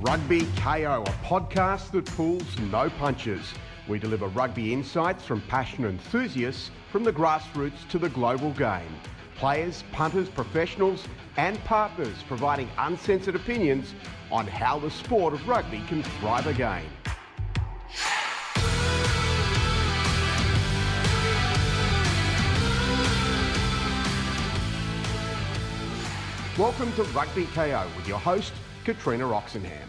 Rugby 0.00 0.46
KO, 0.56 1.04
a 1.06 1.26
podcast 1.26 1.90
that 1.92 2.04
pulls 2.04 2.58
no 2.70 2.90
punches. 2.90 3.54
We 3.88 3.98
deliver 3.98 4.26
rugby 4.26 4.74
insights 4.74 5.24
from 5.24 5.40
passionate 5.48 5.88
enthusiasts 5.88 6.70
from 6.92 7.02
the 7.02 7.12
grassroots 7.14 7.88
to 7.88 7.98
the 7.98 8.10
global 8.10 8.50
game. 8.52 8.94
Players, 9.36 9.84
punters, 9.92 10.28
professionals, 10.28 11.08
and 11.38 11.58
partners 11.64 12.14
providing 12.28 12.68
uncensored 12.76 13.36
opinions 13.36 13.94
on 14.30 14.46
how 14.46 14.78
the 14.78 14.90
sport 14.90 15.32
of 15.32 15.48
rugby 15.48 15.82
can 15.88 16.02
thrive 16.02 16.46
again. 16.46 16.84
Welcome 26.58 26.92
to 26.94 27.02
Rugby 27.14 27.46
KO 27.54 27.86
with 27.96 28.06
your 28.06 28.18
host, 28.18 28.52
Katrina 28.86 29.24
Oxenham. 29.24 29.88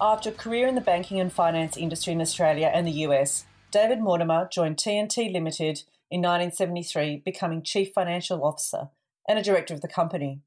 After 0.00 0.30
a 0.30 0.32
career 0.32 0.66
in 0.66 0.74
the 0.74 0.80
banking 0.80 1.20
and 1.20 1.30
finance 1.30 1.76
industry 1.76 2.14
in 2.14 2.22
Australia 2.22 2.70
and 2.72 2.86
the 2.86 3.04
US, 3.04 3.44
David 3.70 4.00
Mortimer 4.00 4.48
joined 4.50 4.78
TNT 4.78 5.30
Limited 5.30 5.82
in 6.10 6.22
1973, 6.22 7.20
becoming 7.22 7.60
Chief 7.60 7.92
Financial 7.94 8.42
Officer 8.42 8.88
and 9.28 9.38
a 9.38 9.42
Director 9.42 9.74
of 9.74 9.82
the 9.82 9.88
company. 9.88 10.40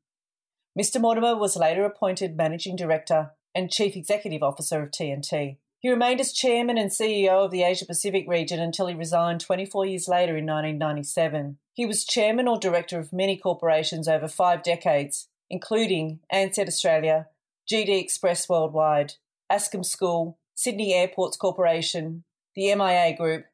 Mr. 0.76 1.00
Mortimer 1.00 1.38
was 1.38 1.56
later 1.56 1.86
appointed 1.86 2.36
Managing 2.36 2.76
Director 2.76 3.34
and 3.54 3.70
Chief 3.70 3.96
Executive 3.96 4.42
Officer 4.42 4.82
of 4.82 4.90
TNT. 4.90 5.58
He 5.78 5.92
remained 5.92 6.20
as 6.20 6.34
Chairman 6.34 6.80
and 6.80 6.90
CEO 6.90 7.46
of 7.46 7.52
the 7.52 7.62
Asia 7.62 7.86
Pacific 7.86 8.26
region 8.28 8.60
until 8.60 8.88
he 8.88 8.96
resigned 8.96 9.42
24 9.42 9.86
years 9.86 10.08
later 10.08 10.36
in 10.36 10.48
1997. 10.48 11.60
He 11.76 11.86
was 11.86 12.04
Chairman 12.04 12.48
or 12.48 12.58
Director 12.58 12.98
of 12.98 13.14
many 13.14 13.38
corporations 13.38 14.08
over 14.08 14.28
five 14.28 14.64
decades, 14.64 15.28
including 15.52 16.22
Ansett 16.34 16.68
Australia, 16.68 17.28
GD 17.70 18.02
Express 18.02 18.50
Worldwide, 18.50 19.14
Ascham 19.52 19.86
School, 19.86 20.40
Sydney 20.56 20.96
Airports 20.96 21.38
Corporation, 21.38 22.24
the 22.56 22.74
MIA 22.74 23.16
Group, 23.16 23.46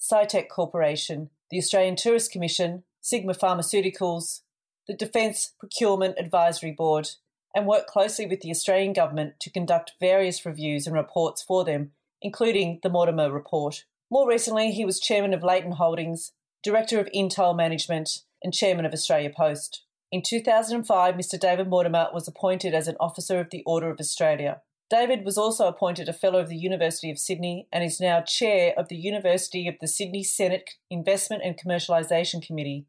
Scitech 0.00 0.48
Corporation, 0.48 1.28
the 1.50 1.58
Australian 1.58 1.94
Tourist 1.94 2.32
Commission, 2.32 2.84
Sigma 3.02 3.34
Pharmaceuticals, 3.34 4.40
the 4.86 4.94
Defence 4.94 5.52
Procurement 5.60 6.14
Advisory 6.18 6.72
Board, 6.72 7.10
and 7.54 7.66
worked 7.66 7.90
closely 7.90 8.24
with 8.24 8.40
the 8.40 8.50
Australian 8.50 8.94
Government 8.94 9.34
to 9.40 9.50
conduct 9.50 9.92
various 10.00 10.46
reviews 10.46 10.86
and 10.86 10.96
reports 10.96 11.42
for 11.42 11.62
them, 11.62 11.90
including 12.22 12.80
the 12.82 12.88
Mortimer 12.88 13.30
Report. 13.30 13.84
More 14.10 14.26
recently, 14.26 14.70
he 14.70 14.86
was 14.86 14.98
Chairman 14.98 15.34
of 15.34 15.42
Leighton 15.42 15.72
Holdings, 15.72 16.32
Director 16.62 17.00
of 17.00 17.08
Intel 17.14 17.54
Management, 17.54 18.22
and 18.42 18.54
Chairman 18.54 18.86
of 18.86 18.94
Australia 18.94 19.30
Post. 19.36 19.82
In 20.10 20.22
2005, 20.22 21.14
Mr. 21.16 21.38
David 21.38 21.68
Mortimer 21.68 22.08
was 22.14 22.26
appointed 22.26 22.72
as 22.72 22.88
an 22.88 22.96
Officer 22.98 23.40
of 23.40 23.50
the 23.50 23.62
Order 23.66 23.90
of 23.90 24.00
Australia. 24.00 24.62
David 24.88 25.22
was 25.22 25.36
also 25.36 25.68
appointed 25.68 26.08
a 26.08 26.14
Fellow 26.14 26.40
of 26.40 26.48
the 26.48 26.56
University 26.56 27.10
of 27.10 27.18
Sydney 27.18 27.68
and 27.70 27.84
is 27.84 28.00
now 28.00 28.22
Chair 28.22 28.72
of 28.78 28.88
the 28.88 28.96
University 28.96 29.68
of 29.68 29.74
the 29.82 29.86
Sydney 29.86 30.22
Senate 30.22 30.70
Investment 30.90 31.42
and 31.44 31.58
Commercialisation 31.58 32.40
Committee, 32.40 32.86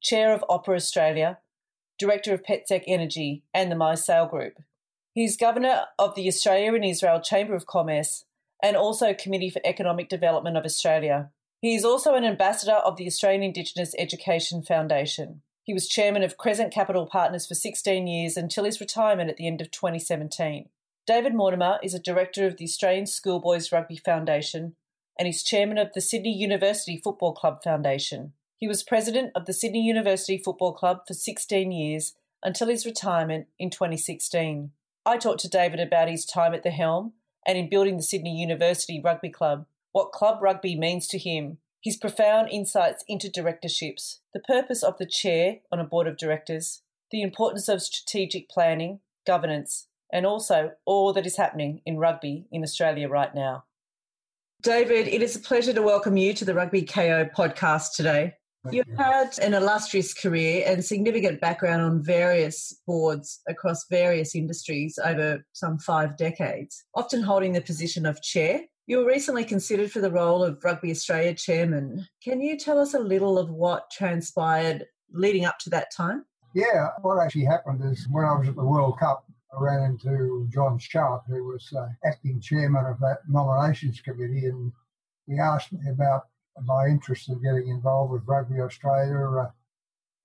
Chair 0.00 0.32
of 0.32 0.42
Opera 0.48 0.76
Australia, 0.76 1.40
Director 1.98 2.32
of 2.32 2.42
PetSec 2.42 2.84
Energy 2.86 3.42
and 3.52 3.70
the 3.70 3.76
MySale 3.76 4.30
Group. 4.30 4.54
He 5.12 5.24
is 5.24 5.36
Governor 5.36 5.82
of 5.98 6.14
the 6.14 6.26
Australia 6.26 6.72
and 6.72 6.86
Israel 6.86 7.20
Chamber 7.20 7.54
of 7.54 7.66
Commerce 7.66 8.24
and 8.62 8.78
also 8.78 9.12
Committee 9.12 9.50
for 9.50 9.60
Economic 9.62 10.08
Development 10.08 10.56
of 10.56 10.64
Australia. 10.64 11.32
He 11.60 11.74
is 11.74 11.84
also 11.84 12.14
an 12.14 12.24
ambassador 12.24 12.72
of 12.72 12.96
the 12.96 13.06
Australian 13.06 13.42
Indigenous 13.42 13.94
Education 13.98 14.62
Foundation. 14.62 15.42
He 15.64 15.72
was 15.72 15.88
chairman 15.88 16.22
of 16.22 16.36
Crescent 16.36 16.72
Capital 16.72 17.06
Partners 17.06 17.46
for 17.46 17.54
16 17.54 18.06
years 18.06 18.36
until 18.36 18.64
his 18.64 18.80
retirement 18.80 19.30
at 19.30 19.36
the 19.36 19.46
end 19.46 19.60
of 19.60 19.70
2017. 19.70 20.68
David 21.06 21.34
Mortimer 21.34 21.78
is 21.82 21.94
a 21.94 22.00
director 22.00 22.46
of 22.46 22.56
the 22.56 22.64
Australian 22.64 23.06
Schoolboys 23.06 23.70
Rugby 23.70 23.96
Foundation 23.96 24.74
and 25.18 25.28
is 25.28 25.42
chairman 25.42 25.78
of 25.78 25.92
the 25.94 26.00
Sydney 26.00 26.36
University 26.36 27.00
Football 27.02 27.32
Club 27.32 27.62
Foundation. 27.62 28.32
He 28.56 28.66
was 28.66 28.82
president 28.82 29.32
of 29.34 29.46
the 29.46 29.52
Sydney 29.52 29.84
University 29.84 30.38
Football 30.38 30.72
Club 30.72 31.00
for 31.06 31.14
16 31.14 31.70
years 31.70 32.14
until 32.42 32.68
his 32.68 32.86
retirement 32.86 33.46
in 33.58 33.70
2016. 33.70 34.70
I 35.04 35.16
talked 35.16 35.40
to 35.40 35.48
David 35.48 35.80
about 35.80 36.08
his 36.08 36.24
time 36.24 36.54
at 36.54 36.62
the 36.62 36.70
helm 36.70 37.12
and 37.46 37.58
in 37.58 37.68
building 37.68 37.96
the 37.96 38.02
Sydney 38.02 38.36
University 38.36 39.00
Rugby 39.02 39.30
Club, 39.30 39.66
what 39.92 40.12
club 40.12 40.40
rugby 40.40 40.76
means 40.76 41.06
to 41.08 41.18
him, 41.18 41.58
his 41.82 41.96
profound 41.96 42.48
insights 42.50 43.04
into 43.08 43.28
directorships, 43.28 44.20
the 44.32 44.40
purpose 44.40 44.84
of 44.84 44.98
the 44.98 45.06
chair 45.06 45.56
on 45.72 45.80
a 45.80 45.84
board 45.84 46.06
of 46.06 46.16
directors, 46.16 46.82
the 47.10 47.22
importance 47.22 47.68
of 47.68 47.82
strategic 47.82 48.48
planning, 48.48 49.00
governance, 49.26 49.88
and 50.12 50.24
also 50.24 50.72
all 50.86 51.12
that 51.12 51.26
is 51.26 51.36
happening 51.36 51.80
in 51.84 51.98
rugby 51.98 52.46
in 52.52 52.62
Australia 52.62 53.08
right 53.08 53.34
now. 53.34 53.64
David, 54.62 55.08
it 55.08 55.22
is 55.22 55.34
a 55.34 55.40
pleasure 55.40 55.72
to 55.72 55.82
welcome 55.82 56.16
you 56.16 56.32
to 56.34 56.44
the 56.44 56.54
Rugby 56.54 56.82
KO 56.82 57.28
podcast 57.36 57.96
today. 57.96 58.34
You've 58.70 58.86
had 58.96 59.36
an 59.40 59.54
illustrious 59.54 60.14
career 60.14 60.62
and 60.64 60.84
significant 60.84 61.40
background 61.40 61.82
on 61.82 62.00
various 62.00 62.72
boards 62.86 63.40
across 63.48 63.86
various 63.90 64.36
industries 64.36 65.00
over 65.04 65.44
some 65.52 65.78
five 65.78 66.16
decades, 66.16 66.84
often 66.94 67.22
holding 67.22 67.54
the 67.54 67.60
position 67.60 68.06
of 68.06 68.22
chair 68.22 68.60
you 68.86 68.98
were 68.98 69.06
recently 69.06 69.44
considered 69.44 69.92
for 69.92 70.00
the 70.00 70.10
role 70.10 70.42
of 70.42 70.62
Rugby 70.64 70.90
Australia 70.90 71.34
chairman. 71.34 72.06
Can 72.22 72.40
you 72.40 72.58
tell 72.58 72.78
us 72.78 72.94
a 72.94 72.98
little 72.98 73.38
of 73.38 73.50
what 73.50 73.90
transpired 73.90 74.86
leading 75.12 75.44
up 75.44 75.58
to 75.60 75.70
that 75.70 75.92
time? 75.94 76.24
Yeah, 76.54 76.88
what 77.00 77.22
actually 77.22 77.44
happened 77.44 77.82
is 77.84 78.06
when 78.10 78.24
I 78.24 78.36
was 78.36 78.48
at 78.48 78.56
the 78.56 78.64
World 78.64 78.98
Cup, 78.98 79.24
I 79.56 79.62
ran 79.62 79.82
into 79.84 80.48
John 80.52 80.78
Sharp, 80.78 81.24
who 81.26 81.44
was 81.44 81.72
uh, 81.76 81.88
acting 82.04 82.40
chairman 82.40 82.86
of 82.86 82.98
that 83.00 83.18
nominations 83.28 84.00
committee, 84.00 84.46
and 84.46 84.72
he 85.26 85.38
asked 85.38 85.72
me 85.72 85.80
about 85.90 86.24
my 86.64 86.86
interest 86.86 87.28
in 87.28 87.40
getting 87.42 87.68
involved 87.68 88.12
with 88.12 88.26
Rugby 88.26 88.60
Australia. 88.60 89.30
Uh, 89.30 89.50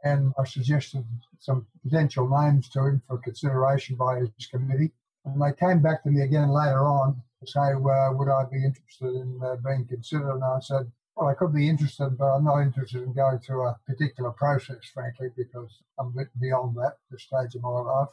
and 0.04 0.34
I 0.40 0.46
suggested 0.46 1.06
some 1.40 1.66
potential 1.84 2.30
names 2.30 2.70
to 2.70 2.86
him 2.86 3.02
for 3.08 3.18
consideration 3.18 3.96
by 3.96 4.20
his 4.20 4.48
committee. 4.50 4.92
And 5.26 5.42
they 5.42 5.54
came 5.54 5.82
back 5.82 6.04
to 6.04 6.10
me 6.10 6.22
again 6.22 6.50
later 6.50 6.86
on 6.86 7.22
say, 7.46 7.60
uh, 7.60 8.12
would 8.14 8.30
I 8.30 8.46
be 8.52 8.64
interested 8.64 9.14
in 9.16 9.40
uh, 9.44 9.56
being 9.66 9.86
considered? 9.86 10.34
And 10.34 10.44
I 10.44 10.60
said, 10.60 10.92
well, 11.16 11.30
I 11.30 11.34
could 11.34 11.54
be 11.54 11.70
interested, 11.70 12.18
but 12.18 12.26
I'm 12.26 12.46
not 12.46 12.62
interested 12.62 13.04
in 13.04 13.14
going 13.14 13.40
through 13.40 13.68
a 13.68 13.80
particular 13.86 14.32
process, 14.32 14.86
frankly, 14.94 15.30
because 15.36 15.82
I'm 16.00 16.08
a 16.08 16.18
bit 16.18 16.28
beyond 16.40 16.76
that 16.78 16.98
this 17.12 17.24
stage 17.24 17.56
of 17.56 17.62
my 17.62 17.70
life. 17.70 18.08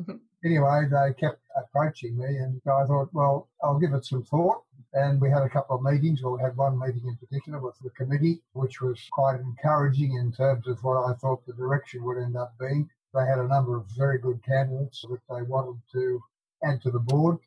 Mm-hmm. 0.00 0.16
anyway, 0.44 0.82
they 0.90 1.14
kept 1.14 1.40
approaching 1.56 2.16
me, 2.16 2.36
and 2.36 2.60
I 2.66 2.84
thought, 2.86 3.12
well, 3.12 3.48
I'll 3.62 3.78
give 3.78 3.92
it 3.92 4.04
some 4.04 4.24
thought. 4.24 4.62
And 4.92 5.20
we 5.20 5.28
had 5.28 5.42
a 5.42 5.48
couple 5.48 5.76
of 5.76 5.82
meetings. 5.82 6.22
Well, 6.22 6.36
we 6.36 6.42
had 6.42 6.56
one 6.56 6.78
meeting 6.78 7.02
in 7.06 7.16
particular 7.16 7.58
with 7.58 7.76
the 7.82 7.90
committee, 7.90 8.40
which 8.52 8.80
was 8.80 9.00
quite 9.10 9.40
encouraging 9.40 10.14
in 10.14 10.30
terms 10.30 10.68
of 10.68 10.82
what 10.84 11.04
I 11.04 11.14
thought 11.14 11.44
the 11.46 11.52
direction 11.54 12.04
would 12.04 12.18
end 12.18 12.36
up 12.36 12.54
being. 12.60 12.88
They 13.12 13.26
had 13.26 13.38
a 13.38 13.48
number 13.48 13.76
of 13.76 13.86
very 13.96 14.18
good 14.18 14.40
candidates 14.44 15.02
that 15.02 15.20
they 15.28 15.42
wanted 15.42 15.80
to 15.92 16.20
add 16.64 16.80
to 16.82 16.92
the 16.92 17.00
board 17.00 17.38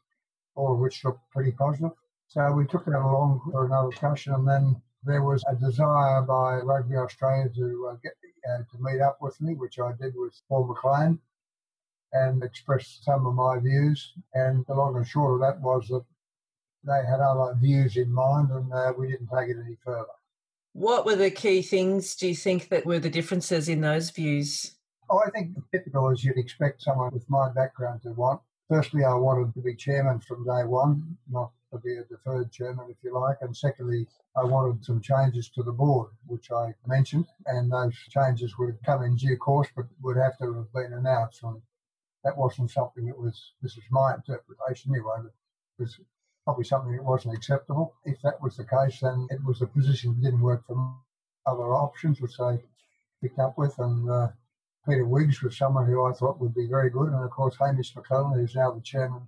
all 0.57 0.73
of 0.73 0.79
which 0.79 1.03
looked 1.05 1.29
pretty 1.31 1.51
positive. 1.51 1.91
So 2.27 2.51
we 2.51 2.65
took 2.65 2.85
that 2.85 2.99
along 2.99 3.41
for 3.51 3.65
another 3.65 3.89
discussion, 3.89 4.33
and 4.33 4.47
then 4.47 4.81
there 5.03 5.23
was 5.23 5.43
a 5.47 5.55
desire 5.55 6.21
by 6.21 6.57
Rugby 6.57 6.97
Australia 6.97 7.49
to 7.55 7.89
uh, 7.91 7.95
get 8.03 8.13
uh, 8.49 8.57
to 8.57 8.77
meet 8.79 9.01
up 9.01 9.17
with 9.21 9.39
me, 9.41 9.53
which 9.53 9.79
I 9.79 9.91
did 10.01 10.13
with 10.15 10.33
Paul 10.49 10.67
McLean, 10.67 11.19
and 12.13 12.43
express 12.43 12.99
some 13.01 13.25
of 13.25 13.33
my 13.33 13.59
views. 13.59 14.13
And 14.33 14.65
the 14.67 14.73
long 14.73 14.95
and 14.97 15.07
short 15.07 15.35
of 15.35 15.39
that 15.41 15.61
was 15.61 15.87
that 15.87 16.03
they 16.83 17.05
had 17.09 17.19
other 17.19 17.55
views 17.59 17.95
in 17.97 18.11
mind, 18.11 18.51
and 18.51 18.71
uh, 18.73 18.93
we 18.97 19.07
didn't 19.07 19.27
take 19.27 19.49
it 19.49 19.57
any 19.63 19.77
further. 19.83 20.05
What 20.73 21.05
were 21.05 21.15
the 21.15 21.31
key 21.31 21.61
things, 21.61 22.15
do 22.15 22.27
you 22.27 22.35
think, 22.35 22.69
that 22.69 22.85
were 22.85 22.99
the 22.99 23.09
differences 23.09 23.67
in 23.67 23.81
those 23.81 24.11
views? 24.11 24.75
Oh, 25.09 25.21
I 25.25 25.29
think 25.31 25.57
typical 25.71 26.09
as 26.11 26.23
you'd 26.23 26.37
expect 26.37 26.83
someone 26.83 27.11
with 27.13 27.29
my 27.29 27.49
background 27.49 28.01
to 28.03 28.11
want. 28.11 28.41
Firstly, 28.69 29.05
I 29.05 29.13
wanted 29.13 29.53
to 29.53 29.61
be 29.61 29.75
chairman 29.75 30.19
from 30.19 30.43
day 30.43 30.65
one, 30.65 31.17
not 31.29 31.51
to 31.71 31.79
be 31.79 31.95
a 31.95 32.03
deferred 32.03 32.51
chairman, 32.51 32.87
if 32.89 32.97
you 33.01 33.17
like. 33.17 33.37
And 33.41 33.55
secondly, 33.55 34.07
I 34.35 34.43
wanted 34.43 34.83
some 34.83 35.01
changes 35.01 35.49
to 35.51 35.63
the 35.63 35.71
board, 35.71 36.11
which 36.25 36.51
I 36.51 36.73
mentioned, 36.85 37.27
and 37.45 37.71
those 37.71 37.95
changes 38.09 38.57
would 38.57 38.77
come 38.85 39.03
in 39.03 39.15
due 39.15 39.37
course, 39.37 39.69
but 39.75 39.85
would 40.01 40.17
have 40.17 40.37
to 40.39 40.53
have 40.53 40.73
been 40.73 40.93
announced. 40.93 41.43
And 41.43 41.61
that 42.23 42.37
wasn't 42.37 42.71
something 42.71 43.05
that 43.05 43.17
was, 43.17 43.53
this 43.61 43.77
is 43.77 43.83
my 43.89 44.15
interpretation 44.15 44.93
anyway, 44.93 45.15
but 45.17 45.31
it 45.79 45.83
was 45.83 45.99
probably 46.43 46.65
something 46.65 46.95
that 46.95 47.03
wasn't 47.03 47.35
acceptable. 47.35 47.93
If 48.03 48.21
that 48.21 48.41
was 48.41 48.57
the 48.57 48.65
case, 48.65 48.99
then 49.01 49.27
it 49.29 49.43
was 49.45 49.61
a 49.61 49.67
position 49.67 50.13
that 50.13 50.23
didn't 50.23 50.41
work 50.41 50.65
for 50.65 50.75
me. 50.75 50.91
other 51.45 51.73
options, 51.73 52.19
which 52.19 52.37
they 52.37 52.59
picked 53.21 53.39
up 53.39 53.57
with. 53.57 53.77
And 53.79 54.09
uh, 54.09 54.27
Peter 54.87 55.05
Wiggs 55.05 55.41
was 55.41 55.57
someone 55.57 55.85
who 55.85 56.05
I 56.05 56.13
thought 56.13 56.39
would 56.39 56.55
be 56.55 56.67
very 56.67 56.89
good. 56.89 57.09
And 57.09 57.23
of 57.23 57.29
course, 57.31 57.55
Hamish 57.59 57.93
McLennan, 57.93 58.35
who's 58.35 58.55
now 58.55 58.71
the 58.71 58.81
chairman, 58.81 59.27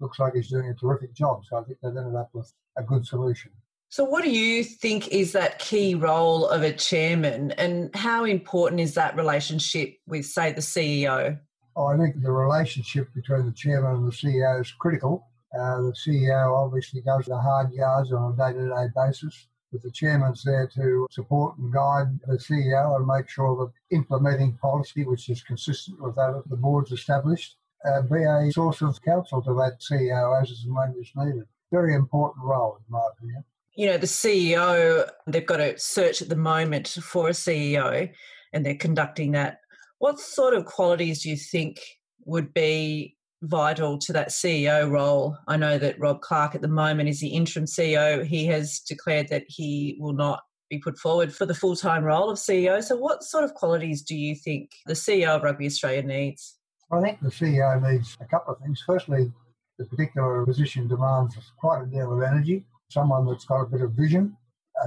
looks 0.00 0.18
like 0.18 0.34
he's 0.34 0.48
doing 0.48 0.68
a 0.68 0.74
terrific 0.74 1.14
job. 1.14 1.42
So 1.44 1.58
I 1.58 1.64
think 1.64 1.78
they've 1.82 1.96
ended 1.96 2.14
up 2.14 2.30
with 2.32 2.52
a 2.76 2.82
good 2.82 3.06
solution. 3.06 3.50
So, 3.88 4.04
what 4.04 4.24
do 4.24 4.30
you 4.30 4.64
think 4.64 5.08
is 5.08 5.32
that 5.32 5.60
key 5.60 5.94
role 5.94 6.48
of 6.48 6.62
a 6.62 6.72
chairman, 6.72 7.52
and 7.52 7.94
how 7.94 8.24
important 8.24 8.80
is 8.80 8.94
that 8.94 9.16
relationship 9.16 9.94
with, 10.08 10.26
say, 10.26 10.50
the 10.52 10.60
CEO? 10.60 11.38
Oh, 11.76 11.86
I 11.86 11.96
think 11.96 12.20
the 12.20 12.32
relationship 12.32 13.14
between 13.14 13.46
the 13.46 13.52
chairman 13.52 13.94
and 13.94 14.06
the 14.06 14.12
CEO 14.12 14.60
is 14.60 14.72
critical. 14.72 15.28
Uh, 15.54 15.82
the 15.82 15.94
CEO 16.04 16.52
obviously 16.52 17.00
goes 17.00 17.26
the 17.26 17.38
hard 17.38 17.72
yards 17.72 18.12
on 18.12 18.32
a 18.32 18.36
day 18.36 18.58
to 18.58 18.68
day 18.68 18.86
basis, 18.96 19.46
the 19.82 19.90
chairman's 19.90 20.42
there 20.42 20.66
to 20.74 21.06
support 21.10 21.56
and 21.58 21.72
guide 21.72 22.18
the 22.26 22.38
CEO 22.38 22.96
and 22.96 23.06
make 23.06 23.28
sure 23.28 23.56
that 23.56 23.96
implementing 23.96 24.54
policy, 24.54 25.04
which 25.04 25.28
is 25.28 25.42
consistent 25.42 26.00
with 26.00 26.14
that 26.16 26.42
the 26.46 26.56
board's 26.56 26.92
established, 26.92 27.56
uh, 27.84 28.02
be 28.02 28.22
a 28.22 28.50
source 28.52 28.82
of 28.82 29.00
counsel 29.02 29.42
to 29.42 29.54
that 29.54 29.78
CEO 29.80 30.40
as 30.40 30.64
and 30.64 30.74
when 30.74 30.94
it's 30.98 31.12
needed. 31.16 31.44
Very 31.72 31.94
important 31.94 32.44
role, 32.44 32.78
in 32.78 32.92
my 32.92 33.02
opinion. 33.12 33.44
You 33.74 33.88
know, 33.88 33.98
the 33.98 34.06
CEO, 34.06 35.08
they've 35.26 35.46
got 35.46 35.60
a 35.60 35.78
search 35.78 36.22
at 36.22 36.28
the 36.28 36.36
moment 36.36 36.88
for 36.88 37.28
a 37.28 37.32
CEO 37.32 38.10
and 38.52 38.64
they're 38.64 38.74
conducting 38.74 39.32
that. 39.32 39.60
What 39.98 40.18
sort 40.18 40.54
of 40.54 40.64
qualities 40.64 41.22
do 41.22 41.30
you 41.30 41.36
think 41.36 41.80
would 42.24 42.54
be 42.54 43.15
vital 43.42 43.98
to 43.98 44.12
that 44.12 44.28
CEO 44.28 44.90
role? 44.90 45.36
I 45.46 45.56
know 45.56 45.78
that 45.78 45.98
Rob 45.98 46.20
Clarke 46.20 46.54
at 46.54 46.62
the 46.62 46.68
moment 46.68 47.08
is 47.08 47.20
the 47.20 47.28
interim 47.28 47.66
CEO. 47.66 48.24
He 48.24 48.46
has 48.46 48.80
declared 48.80 49.28
that 49.28 49.44
he 49.48 49.96
will 50.00 50.12
not 50.12 50.42
be 50.70 50.78
put 50.78 50.98
forward 50.98 51.32
for 51.34 51.46
the 51.46 51.54
full 51.54 51.76
time 51.76 52.04
role 52.04 52.30
of 52.30 52.38
CEO. 52.38 52.82
So, 52.82 52.96
what 52.96 53.22
sort 53.22 53.44
of 53.44 53.54
qualities 53.54 54.02
do 54.02 54.16
you 54.16 54.34
think 54.34 54.70
the 54.86 54.94
CEO 54.94 55.28
of 55.28 55.42
Rugby 55.42 55.66
Australia 55.66 56.02
needs? 56.02 56.58
I 56.90 57.00
think 57.00 57.20
the 57.20 57.30
CEO 57.30 57.90
needs 57.90 58.16
a 58.20 58.24
couple 58.24 58.54
of 58.54 58.60
things. 58.60 58.82
Firstly, 58.86 59.32
the 59.78 59.84
particular 59.84 60.44
position 60.44 60.88
demands 60.88 61.36
quite 61.58 61.82
a 61.82 61.86
deal 61.86 62.12
of 62.12 62.22
energy, 62.22 62.64
someone 62.88 63.26
that's 63.26 63.44
got 63.44 63.62
a 63.62 63.66
bit 63.66 63.82
of 63.82 63.92
vision, 63.92 64.36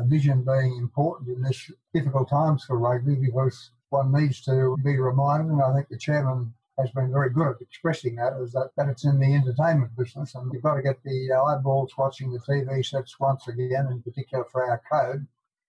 vision 0.05 0.43
being 0.43 0.77
important 0.77 1.29
in 1.29 1.41
this 1.41 1.71
difficult 1.93 2.29
times 2.29 2.63
for 2.63 2.77
rugby 2.77 3.15
because 3.15 3.71
one 3.89 4.11
needs 4.11 4.41
to 4.41 4.77
be 4.83 4.97
reminded, 4.97 5.51
and 5.51 5.61
I 5.61 5.73
think 5.73 5.89
the 5.89 5.97
chairman 5.97 6.53
has 6.79 6.91
been 6.91 7.11
very 7.11 7.29
good 7.29 7.47
at 7.47 7.61
expressing 7.61 8.15
that, 8.15 8.33
is 8.41 8.53
that, 8.53 8.71
that 8.77 8.89
it's 8.89 9.05
in 9.05 9.19
the 9.19 9.33
entertainment 9.33 9.95
business 9.97 10.35
and 10.35 10.51
you've 10.53 10.63
got 10.63 10.75
to 10.75 10.81
get 10.81 11.03
the 11.03 11.31
eyeballs 11.31 11.97
watching 11.97 12.31
the 12.31 12.39
TV 12.39 12.85
sets 12.85 13.19
once 13.19 13.47
again, 13.47 13.87
in 13.91 14.01
particular 14.01 14.45
for 14.45 14.69
our 14.69 14.81
code, 14.91 15.25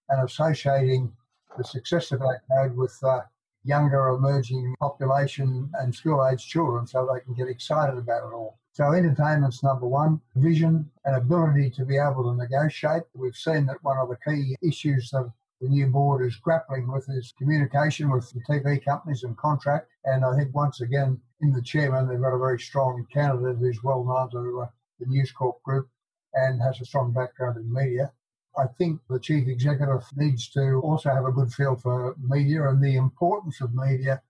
and 0.08 0.22
associating 0.22 1.12
the 1.58 1.64
success 1.64 2.12
of 2.12 2.22
our 2.22 2.42
code 2.50 2.76
with 2.76 2.96
uh, 3.02 3.20
younger 3.64 4.08
emerging 4.08 4.74
population 4.80 5.70
and 5.80 5.94
school 5.94 6.26
age 6.26 6.46
children 6.46 6.86
so 6.86 7.08
they 7.12 7.20
can 7.20 7.34
get 7.34 7.48
excited 7.48 7.98
about 7.98 8.28
it 8.28 8.34
all. 8.34 8.58
So 8.72 8.92
entertainment's 8.92 9.62
number 9.62 9.86
one, 9.86 10.20
vision 10.36 10.90
and 11.04 11.16
ability 11.16 11.70
to 11.70 11.84
be 11.84 11.98
able 11.98 12.24
to 12.24 12.36
negotiate. 12.36 13.02
We've 13.14 13.36
seen 13.36 13.66
that 13.66 13.82
one 13.82 13.98
of 13.98 14.08
the 14.08 14.16
key 14.24 14.56
issues 14.62 15.10
that 15.10 15.30
the 15.60 15.68
new 15.68 15.86
board 15.86 16.26
is 16.26 16.36
grappling 16.36 16.90
with 16.90 17.08
is 17.10 17.34
communication 17.36 18.10
with 18.10 18.30
the 18.32 18.40
TV 18.48 18.82
companies 18.82 19.24
and 19.24 19.36
contract. 19.36 19.88
And 20.04 20.24
I 20.24 20.34
think 20.36 20.54
once 20.54 20.80
again, 20.80 21.20
in 21.40 21.52
the 21.52 21.62
chairman, 21.62 22.08
they've 22.08 22.20
got 22.20 22.34
a 22.34 22.38
very 22.38 22.58
strong 22.58 23.06
candidate 23.12 23.58
who's 23.58 23.82
well 23.82 24.04
known 24.04 24.30
to 24.30 24.62
uh, 24.62 24.68
the 24.98 25.06
News 25.06 25.32
Corp 25.32 25.62
group 25.62 25.88
and 26.34 26.62
has 26.62 26.80
a 26.80 26.84
strong 26.84 27.12
background 27.12 27.58
in 27.58 27.72
media. 27.72 28.12
I 28.56 28.66
think 28.78 29.00
the 29.08 29.20
chief 29.20 29.48
executive 29.48 30.04
needs 30.16 30.48
to 30.50 30.80
also 30.82 31.10
have 31.10 31.24
a 31.24 31.32
good 31.32 31.52
feel 31.52 31.76
for 31.76 32.16
media 32.18 32.68
and 32.68 32.82
the 32.82 32.96
importance 32.96 33.60
of 33.60 33.74
media 33.74 34.22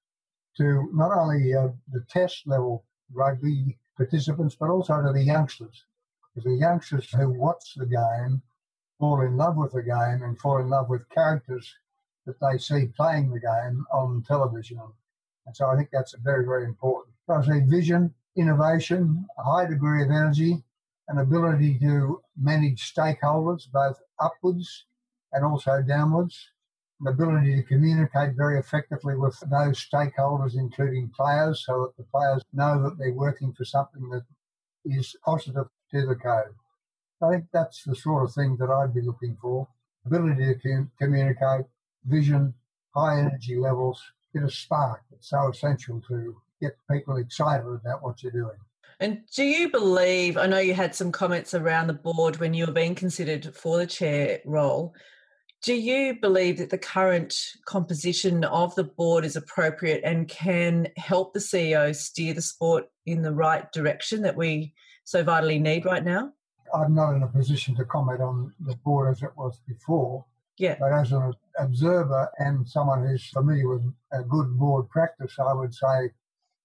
to 0.57 0.91
not 0.93 1.17
only 1.17 1.55
uh, 1.55 1.69
the 1.93 2.05
test 2.11 2.47
level 2.47 2.85
rugby 3.13 3.79
participants, 3.97 4.57
but 4.59 4.69
also 4.69 5.01
to 5.01 5.13
the 5.13 5.23
youngsters. 5.23 5.85
Because 6.35 6.45
the 6.45 6.59
youngsters 6.59 7.11
who 7.11 7.31
watch 7.31 7.75
the 7.77 7.87
game 7.87 8.43
fall 9.01 9.23
in 9.23 9.37
love 9.37 9.57
with 9.57 9.73
the 9.73 9.83
game 9.83 10.23
and 10.23 10.39
fall 10.39 10.59
in 10.59 10.69
love 10.69 10.89
with 10.89 11.09
characters 11.09 11.75
that 12.27 12.37
they 12.41 12.59
see 12.59 12.87
playing 12.95 13.31
the 13.31 13.41
game 13.41 13.85
on 13.93 14.23
television. 14.29 14.79
And 15.47 15.57
so 15.57 15.67
I 15.67 15.77
think 15.77 15.89
that's 15.91 16.15
very, 16.23 16.45
very 16.45 16.67
important. 16.67 17.15
So 17.27 17.35
I 17.35 17.43
say 17.43 17.61
vision, 17.67 18.15
innovation, 18.37 19.27
a 19.39 19.43
high 19.43 19.67
degree 19.67 20.05
of 20.05 20.11
energy, 20.11 20.63
an 21.09 21.19
ability 21.19 21.79
to 21.81 22.21
manage 22.41 22.95
stakeholders 22.95 23.71
both 23.73 23.99
upwards 24.21 24.85
and 25.33 25.45
also 25.45 25.83
downwards, 25.83 26.51
an 27.01 27.09
ability 27.09 27.57
to 27.57 27.63
communicate 27.63 28.37
very 28.37 28.59
effectively 28.59 29.17
with 29.17 29.41
those 29.51 29.85
stakeholders, 29.85 30.55
including 30.55 31.11
players, 31.17 31.65
so 31.65 31.83
that 31.83 31.97
the 31.97 32.09
players 32.11 32.43
know 32.53 32.83
that 32.83 32.99
they're 32.99 33.15
working 33.15 33.53
for 33.55 33.65
something 33.65 34.09
that 34.11 34.25
is 34.85 35.17
positive 35.25 35.67
to 35.91 36.07
the 36.07 36.15
code. 36.15 36.55
I 37.23 37.31
think 37.31 37.45
that's 37.53 37.85
the 37.85 37.95
sort 37.95 38.25
of 38.25 38.35
thing 38.35 38.57
that 38.59 38.71
I'd 38.71 38.95
be 38.95 39.03
looking 39.03 39.37
for. 39.41 39.69
Ability 40.07 40.55
to 40.63 40.87
communicate, 40.99 41.67
vision, 42.07 42.55
high 42.95 43.21
energy 43.21 43.57
levels, 43.57 44.03
get 44.33 44.43
a 44.43 44.51
spark. 44.51 45.03
It's 45.13 45.31
so 45.31 45.49
essential 45.49 46.01
to 46.09 46.37
get 46.61 46.77
people 46.91 47.17
excited 47.17 47.67
about 47.67 48.03
what 48.03 48.23
you're 48.23 48.33
doing. 48.33 48.57
And 49.01 49.21
do 49.35 49.45
you 49.45 49.71
believe, 49.71 50.37
I 50.37 50.47
know 50.47 50.59
you 50.59 50.75
had 50.75 50.95
some 50.95 51.11
comments 51.11 51.55
around 51.55 51.87
the 51.87 51.95
board 51.95 52.37
when 52.37 52.53
you 52.53 52.67
were 52.67 52.73
being 52.73 52.95
considered 52.95 53.55
for 53.55 53.79
the 53.79 53.87
chair 53.87 54.41
role. 54.45 54.95
Do 55.63 55.75
you 55.75 56.19
believe 56.21 56.59
that 56.59 56.71
the 56.71 56.79
current 56.79 57.35
composition 57.67 58.45
of 58.45 58.75
the 58.75 58.85
board 58.85 59.25
is 59.25 59.37
appropriate 59.37 60.03
and 60.05 60.29
can 60.29 60.89
help 60.97 61.33
the 61.33 61.41
CEO 61.41 61.95
steer 61.95 62.33
the 62.33 62.43
sport 62.43 62.87
in 63.05 63.23
the 63.23 63.33
right 63.33 63.71
direction 63.73 64.23
that 64.23 64.37
we 64.37 64.75
so 65.05 65.23
vitally 65.23 65.59
need 65.59 65.85
right 65.85 66.05
now? 66.05 66.33
I'm 66.75 66.95
not 66.95 67.15
in 67.15 67.23
a 67.23 67.29
position 67.29 67.75
to 67.77 67.85
comment 67.85 68.21
on 68.21 68.53
the 68.61 68.77
board 68.77 69.11
as 69.11 69.23
it 69.23 69.31
was 69.37 69.61
before. 69.67 70.25
Yeah. 70.59 70.77
But 70.79 70.93
as 70.93 71.13
an 71.13 71.33
observer 71.59 72.31
and 72.39 72.69
someone 72.69 73.07
who's 73.07 73.27
familiar 73.31 73.69
with 73.69 73.83
a 74.13 74.23
good 74.23 74.59
board 74.59 74.91
practice, 74.91 75.39
I 75.39 75.55
would 75.55 75.75
say 75.75 76.11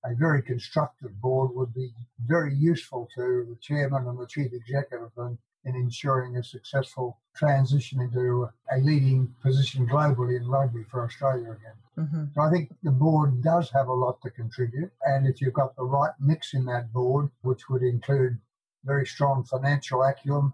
a 0.03 0.13
very 0.13 0.41
constructive 0.41 1.19
board 1.21 1.51
would 1.55 1.73
be 1.73 1.91
very 2.27 2.53
useful 2.53 3.07
to 3.15 3.45
the 3.49 3.57
chairman 3.61 4.07
and 4.07 4.19
the 4.19 4.27
chief 4.27 4.51
executive 4.53 5.11
in, 5.17 5.37
in 5.63 5.75
ensuring 5.75 6.35
a 6.37 6.43
successful 6.43 7.17
transition 7.35 8.01
into 8.01 8.49
a 8.71 8.77
leading 8.77 9.33
position 9.41 9.87
globally 9.87 10.37
in 10.37 10.47
rugby 10.47 10.83
for 10.91 11.05
Australia 11.05 11.51
again. 11.51 11.79
Mm-hmm. 11.97 12.25
So 12.35 12.41
I 12.41 12.51
think 12.51 12.75
the 12.83 12.91
board 12.91 13.41
does 13.41 13.71
have 13.71 13.87
a 13.87 13.93
lot 13.93 14.21
to 14.21 14.29
contribute. 14.29 14.91
And 15.05 15.25
if 15.25 15.41
you've 15.41 15.53
got 15.53 15.75
the 15.75 15.85
right 15.85 16.13
mix 16.19 16.53
in 16.53 16.65
that 16.65 16.91
board, 16.91 17.29
which 17.41 17.69
would 17.69 17.81
include 17.81 18.37
very 18.85 19.05
strong 19.05 19.43
financial 19.43 20.03
acumen, 20.03 20.53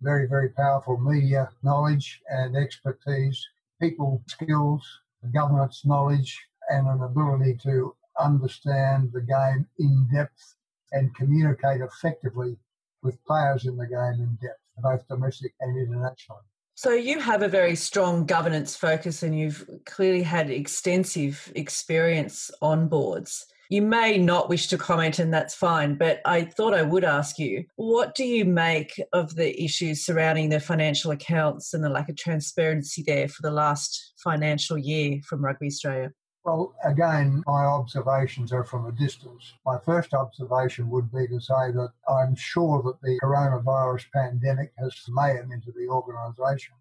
very, 0.00 0.26
very 0.26 0.50
powerful 0.50 0.98
media 0.98 1.50
knowledge 1.62 2.20
and 2.28 2.56
expertise, 2.56 3.46
people 3.80 4.22
skills, 4.26 4.82
governance 5.32 5.84
knowledge, 5.84 6.38
and 6.70 6.86
an 6.86 7.02
ability 7.02 7.58
to 7.62 7.94
understand 8.18 9.10
the 9.12 9.20
game 9.20 9.66
in 9.78 10.08
depth 10.12 10.56
and 10.92 11.14
communicate 11.14 11.80
effectively 11.80 12.56
with 13.02 13.22
players 13.24 13.66
in 13.66 13.76
the 13.76 13.86
game 13.86 14.20
in 14.20 14.38
depth, 14.40 14.60
both 14.78 15.06
domestic 15.08 15.54
and 15.60 15.76
internationally. 15.76 16.42
So, 16.80 16.92
you 16.92 17.18
have 17.18 17.42
a 17.42 17.48
very 17.48 17.74
strong 17.74 18.24
governance 18.24 18.76
focus 18.76 19.24
and 19.24 19.36
you've 19.36 19.68
clearly 19.84 20.22
had 20.22 20.48
extensive 20.48 21.50
experience 21.56 22.52
on 22.62 22.86
boards. 22.86 23.46
You 23.68 23.82
may 23.82 24.16
not 24.16 24.48
wish 24.48 24.68
to 24.68 24.78
comment, 24.78 25.18
and 25.18 25.34
that's 25.34 25.56
fine, 25.56 25.96
but 25.96 26.20
I 26.24 26.44
thought 26.44 26.74
I 26.74 26.82
would 26.82 27.02
ask 27.02 27.36
you 27.36 27.64
what 27.74 28.14
do 28.14 28.24
you 28.24 28.44
make 28.44 29.02
of 29.12 29.34
the 29.34 29.60
issues 29.60 30.06
surrounding 30.06 30.50
the 30.50 30.60
financial 30.60 31.10
accounts 31.10 31.74
and 31.74 31.82
the 31.82 31.88
lack 31.88 32.08
of 32.10 32.14
transparency 32.14 33.02
there 33.02 33.26
for 33.26 33.42
the 33.42 33.50
last 33.50 34.12
financial 34.22 34.78
year 34.78 35.18
from 35.28 35.44
Rugby 35.44 35.66
Australia? 35.66 36.12
Well, 36.48 36.74
again, 36.82 37.42
my 37.46 37.66
observations 37.66 38.54
are 38.54 38.64
from 38.64 38.86
a 38.86 38.92
distance. 38.92 39.52
My 39.66 39.78
first 39.78 40.14
observation 40.14 40.88
would 40.88 41.12
be 41.12 41.26
to 41.26 41.38
say 41.40 41.72
that 41.72 41.92
I'm 42.08 42.34
sure 42.36 42.82
that 42.84 43.02
the 43.02 43.20
coronavirus 43.22 44.06
pandemic 44.14 44.72
has 44.78 44.94
mayhem 45.10 45.52
into 45.52 45.72
the 45.72 45.88
organisation 45.88 46.72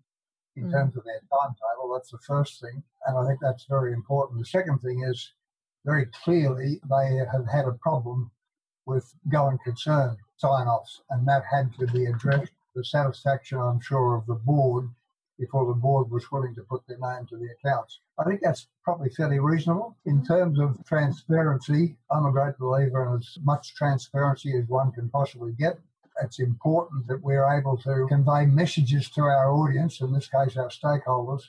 in 0.55 0.69
mm. 0.69 0.71
terms 0.71 0.95
of 0.95 1.03
their 1.03 1.19
timetable. 1.29 1.93
That's 1.93 2.11
the 2.11 2.17
first 2.19 2.61
thing. 2.61 2.81
And 3.07 3.17
I 3.17 3.27
think 3.27 3.41
that's 3.41 3.65
very 3.65 3.91
important. 3.91 4.39
The 4.39 4.45
second 4.45 4.79
thing 4.79 5.03
is 5.03 5.33
very 5.83 6.05
clearly 6.23 6.79
they 6.89 7.17
have 7.29 7.45
had 7.45 7.65
a 7.65 7.73
problem 7.73 8.31
with 8.85 9.13
going 9.27 9.57
concern 9.65 10.15
sign 10.37 10.67
offs, 10.67 11.01
and 11.09 11.27
that 11.27 11.43
had 11.43 11.73
to 11.79 11.87
be 11.87 12.05
addressed. 12.05 12.53
The 12.73 12.85
satisfaction, 12.85 13.57
I'm 13.57 13.81
sure, 13.81 14.15
of 14.15 14.27
the 14.27 14.35
board 14.35 14.89
before 15.39 15.65
the 15.67 15.79
board 15.79 16.09
was 16.09 16.31
willing 16.31 16.55
to 16.55 16.63
put 16.63 16.85
their 16.87 16.97
name 16.97 17.25
to 17.27 17.37
the 17.37 17.49
accounts. 17.51 17.99
I 18.17 18.23
think 18.23 18.41
that's 18.41 18.67
probably 18.83 19.09
fairly 19.09 19.39
reasonable. 19.39 19.95
In 20.05 20.25
terms 20.25 20.59
of 20.59 20.83
transparency, 20.85 21.97
I'm 22.11 22.25
a 22.25 22.31
great 22.31 22.57
believer 22.57 23.05
in 23.07 23.19
as 23.19 23.37
much 23.43 23.75
transparency 23.75 24.57
as 24.57 24.67
one 24.67 24.91
can 24.91 25.09
possibly 25.09 25.53
get. 25.53 25.79
It's 26.23 26.39
important 26.39 27.07
that 27.07 27.21
we're 27.21 27.47
able 27.57 27.77
to 27.77 28.07
convey 28.09 28.47
messages 28.47 29.09
to 29.11 29.21
our 29.21 29.51
audience, 29.51 30.01
in 30.01 30.13
this 30.13 30.27
case 30.27 30.57
our 30.57 30.69
stakeholders, 30.69 31.43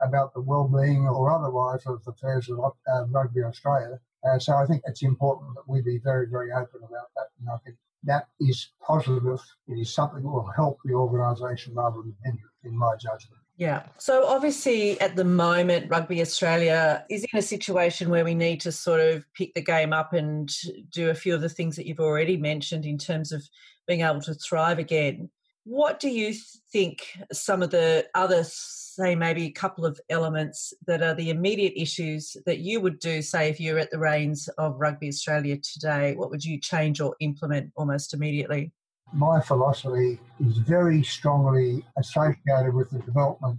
about 0.00 0.34
the 0.34 0.40
well-being 0.40 1.06
or 1.06 1.30
otherwise 1.30 1.82
of 1.86 2.04
the 2.04 2.10
affairs 2.10 2.48
of 2.50 2.58
uh, 2.58 3.04
Rugby 3.06 3.42
Australia. 3.42 4.00
Uh, 4.24 4.38
so 4.38 4.54
I 4.56 4.66
think 4.66 4.82
it's 4.86 5.02
important 5.02 5.54
that 5.54 5.68
we 5.68 5.80
be 5.80 5.98
very, 5.98 6.26
very 6.26 6.50
open 6.50 6.80
about 6.82 7.10
that. 7.14 7.28
And 7.38 7.48
I 7.48 7.58
think 7.64 7.76
that 8.04 8.28
is 8.40 8.70
positive. 8.80 9.40
It 9.66 9.74
is 9.74 9.92
something 9.92 10.22
that 10.22 10.28
will 10.28 10.50
help 10.56 10.78
the 10.84 10.94
organisation 10.94 11.74
rather 11.74 11.98
than 11.98 12.14
hinder, 12.24 12.42
in 12.64 12.76
my 12.76 12.94
judgment. 12.96 13.40
Yeah. 13.56 13.82
So 13.98 14.24
obviously, 14.24 15.00
at 15.00 15.16
the 15.16 15.24
moment, 15.24 15.90
Rugby 15.90 16.20
Australia 16.20 17.04
is 17.10 17.26
in 17.32 17.38
a 17.38 17.42
situation 17.42 18.08
where 18.08 18.24
we 18.24 18.34
need 18.34 18.60
to 18.60 18.70
sort 18.70 19.00
of 19.00 19.24
pick 19.34 19.52
the 19.54 19.60
game 19.60 19.92
up 19.92 20.12
and 20.12 20.48
do 20.90 21.10
a 21.10 21.14
few 21.14 21.34
of 21.34 21.40
the 21.40 21.48
things 21.48 21.74
that 21.74 21.86
you've 21.86 21.98
already 21.98 22.36
mentioned 22.36 22.86
in 22.86 22.98
terms 22.98 23.32
of 23.32 23.42
being 23.88 24.02
able 24.02 24.20
to 24.20 24.34
thrive 24.34 24.78
again. 24.78 25.28
What 25.70 26.00
do 26.00 26.08
you 26.08 26.32
think 26.72 27.06
some 27.30 27.62
of 27.62 27.70
the 27.70 28.06
other, 28.14 28.42
say, 28.42 29.14
maybe 29.14 29.44
a 29.44 29.50
couple 29.50 29.84
of 29.84 30.00
elements 30.08 30.72
that 30.86 31.02
are 31.02 31.14
the 31.14 31.28
immediate 31.28 31.74
issues 31.76 32.36
that 32.46 32.60
you 32.60 32.80
would 32.80 32.98
do, 32.98 33.20
say, 33.20 33.50
if 33.50 33.60
you're 33.60 33.78
at 33.78 33.90
the 33.90 33.98
reins 33.98 34.48
of 34.56 34.80
Rugby 34.80 35.08
Australia 35.08 35.58
today? 35.58 36.14
What 36.16 36.30
would 36.30 36.44
you 36.44 36.58
change 36.58 37.00
or 37.00 37.14
implement 37.20 37.72
almost 37.76 38.14
immediately? 38.14 38.72
my 39.12 39.40
philosophy 39.40 40.18
is 40.40 40.58
very 40.58 41.02
strongly 41.02 41.84
associated 41.96 42.74
with 42.74 42.90
the 42.90 42.98
development 43.00 43.58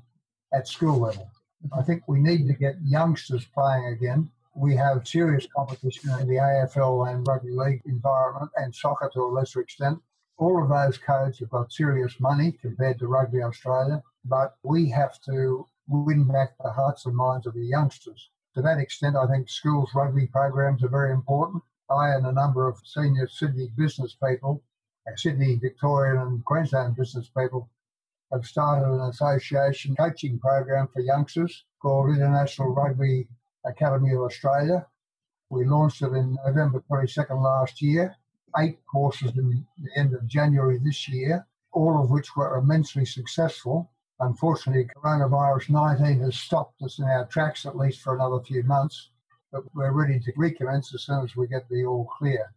at 0.53 0.67
school 0.67 0.99
level. 0.99 1.29
I 1.77 1.81
think 1.81 2.03
we 2.07 2.19
need 2.19 2.47
to 2.47 2.53
get 2.53 2.75
youngsters 2.83 3.45
playing 3.45 3.87
again. 3.87 4.29
We 4.55 4.75
have 4.75 5.07
serious 5.07 5.47
competition 5.55 6.09
in 6.19 6.27
the 6.27 6.35
AFL 6.35 7.11
and 7.11 7.27
rugby 7.27 7.51
league 7.51 7.81
environment 7.85 8.51
and 8.55 8.73
soccer 8.73 9.09
to 9.13 9.21
a 9.21 9.31
lesser 9.31 9.61
extent. 9.61 9.99
All 10.39 10.63
of 10.63 10.69
those 10.69 10.97
codes 10.97 11.37
have 11.39 11.49
got 11.49 11.71
serious 11.71 12.19
money 12.19 12.53
compared 12.53 12.97
to 12.99 13.07
Rugby 13.07 13.43
Australia, 13.43 14.01
but 14.25 14.55
we 14.63 14.89
have 14.89 15.21
to 15.25 15.67
win 15.87 16.23
back 16.23 16.55
the 16.57 16.71
hearts 16.71 17.05
and 17.05 17.15
minds 17.15 17.45
of 17.45 17.53
the 17.53 17.65
youngsters. 17.65 18.29
To 18.55 18.61
that 18.63 18.79
extent, 18.79 19.15
I 19.15 19.27
think 19.27 19.49
schools 19.49 19.91
rugby 19.93 20.25
programs 20.25 20.83
are 20.83 20.89
very 20.89 21.11
important. 21.11 21.61
I 21.91 22.15
and 22.15 22.25
a 22.25 22.31
number 22.31 22.67
of 22.67 22.81
senior 22.83 23.27
Sydney 23.27 23.69
business 23.77 24.15
people 24.15 24.63
uh, 25.07 25.15
Sydney, 25.15 25.55
Victorian, 25.55 26.17
and 26.17 26.45
Queensland 26.45 26.95
business 26.95 27.29
people 27.29 27.69
have 28.31 28.45
started 28.45 28.87
an 28.87 29.01
association 29.09 29.95
coaching 29.95 30.39
program 30.39 30.87
for 30.93 31.01
youngsters 31.01 31.65
called 31.81 32.15
International 32.15 32.73
Rugby 32.73 33.27
Academy 33.65 34.13
of 34.13 34.21
Australia. 34.21 34.85
We 35.49 35.65
launched 35.65 36.01
it 36.01 36.13
in 36.13 36.37
November 36.45 36.83
22nd 36.89 37.41
last 37.41 37.81
year, 37.81 38.15
eight 38.57 38.79
courses 38.85 39.37
in 39.37 39.65
the 39.77 39.99
end 39.99 40.13
of 40.13 40.27
January 40.27 40.79
this 40.83 41.07
year, 41.07 41.45
all 41.71 42.01
of 42.01 42.09
which 42.09 42.35
were 42.35 42.57
immensely 42.57 43.05
successful. 43.05 43.91
Unfortunately, 44.19 44.89
coronavirus 44.95 45.69
19 45.69 46.19
has 46.21 46.35
stopped 46.35 46.81
us 46.81 46.99
in 46.99 47.05
our 47.05 47.25
tracks 47.27 47.65
at 47.65 47.77
least 47.77 48.01
for 48.01 48.15
another 48.15 48.39
few 48.43 48.63
months, 48.63 49.11
but 49.51 49.63
we're 49.73 49.91
ready 49.91 50.19
to 50.19 50.33
recommence 50.35 50.93
as 50.93 51.03
soon 51.03 51.23
as 51.23 51.35
we 51.35 51.47
get 51.47 51.67
the 51.69 51.85
all 51.85 52.05
clear. 52.17 52.53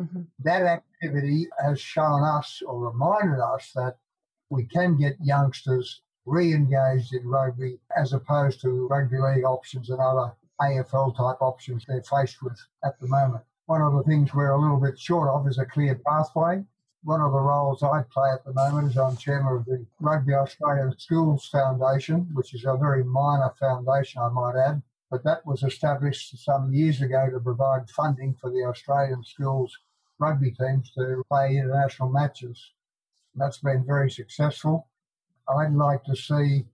Mm-hmm. 0.00 0.22
That 0.40 0.62
activity 0.62 1.46
has 1.64 1.80
shown 1.80 2.24
us 2.24 2.62
or 2.66 2.90
reminded 2.90 3.40
us 3.40 3.70
that 3.76 3.96
we 4.50 4.64
can 4.64 4.96
get 4.96 5.16
youngsters 5.22 6.02
re 6.26 6.52
engaged 6.52 7.14
in 7.14 7.28
rugby 7.28 7.78
as 7.96 8.12
opposed 8.12 8.60
to 8.62 8.88
rugby 8.88 9.18
league 9.18 9.44
options 9.44 9.90
and 9.90 10.00
other 10.00 10.32
AFL 10.60 11.16
type 11.16 11.40
options 11.40 11.84
they're 11.86 12.02
faced 12.02 12.42
with 12.42 12.58
at 12.84 12.98
the 13.00 13.06
moment. 13.06 13.44
One 13.66 13.82
of 13.82 13.94
the 13.94 14.02
things 14.02 14.34
we're 14.34 14.50
a 14.50 14.60
little 14.60 14.80
bit 14.80 14.98
short 14.98 15.28
of 15.28 15.46
is 15.48 15.58
a 15.58 15.64
clear 15.64 15.94
pathway. 16.06 16.64
One 17.02 17.20
of 17.20 17.32
the 17.32 17.40
roles 17.40 17.82
I 17.82 18.02
play 18.10 18.30
at 18.30 18.44
the 18.44 18.54
moment 18.54 18.90
is 18.90 18.96
I'm 18.98 19.16
chairman 19.16 19.56
of 19.56 19.64
the 19.64 19.84
Rugby 20.00 20.34
Australia 20.34 20.92
Schools 20.98 21.48
Foundation, 21.48 22.28
which 22.34 22.54
is 22.54 22.64
a 22.64 22.76
very 22.76 23.04
minor 23.04 23.52
foundation, 23.58 24.22
I 24.22 24.28
might 24.28 24.56
add 24.56 24.82
but 25.14 25.22
that 25.22 25.46
was 25.46 25.62
established 25.62 26.36
some 26.44 26.74
years 26.74 27.00
ago 27.00 27.30
to 27.30 27.38
provide 27.38 27.88
funding 27.88 28.34
for 28.34 28.50
the 28.50 28.64
Australian 28.64 29.22
schools 29.22 29.78
rugby 30.18 30.50
teams 30.50 30.90
to 30.90 31.22
play 31.28 31.56
international 31.56 32.08
matches. 32.08 32.72
That's 33.36 33.58
been 33.58 33.84
very 33.84 34.10
successful. 34.10 34.88
I'd 35.48 35.72
like 35.72 36.02
to 36.06 36.16
see 36.16 36.64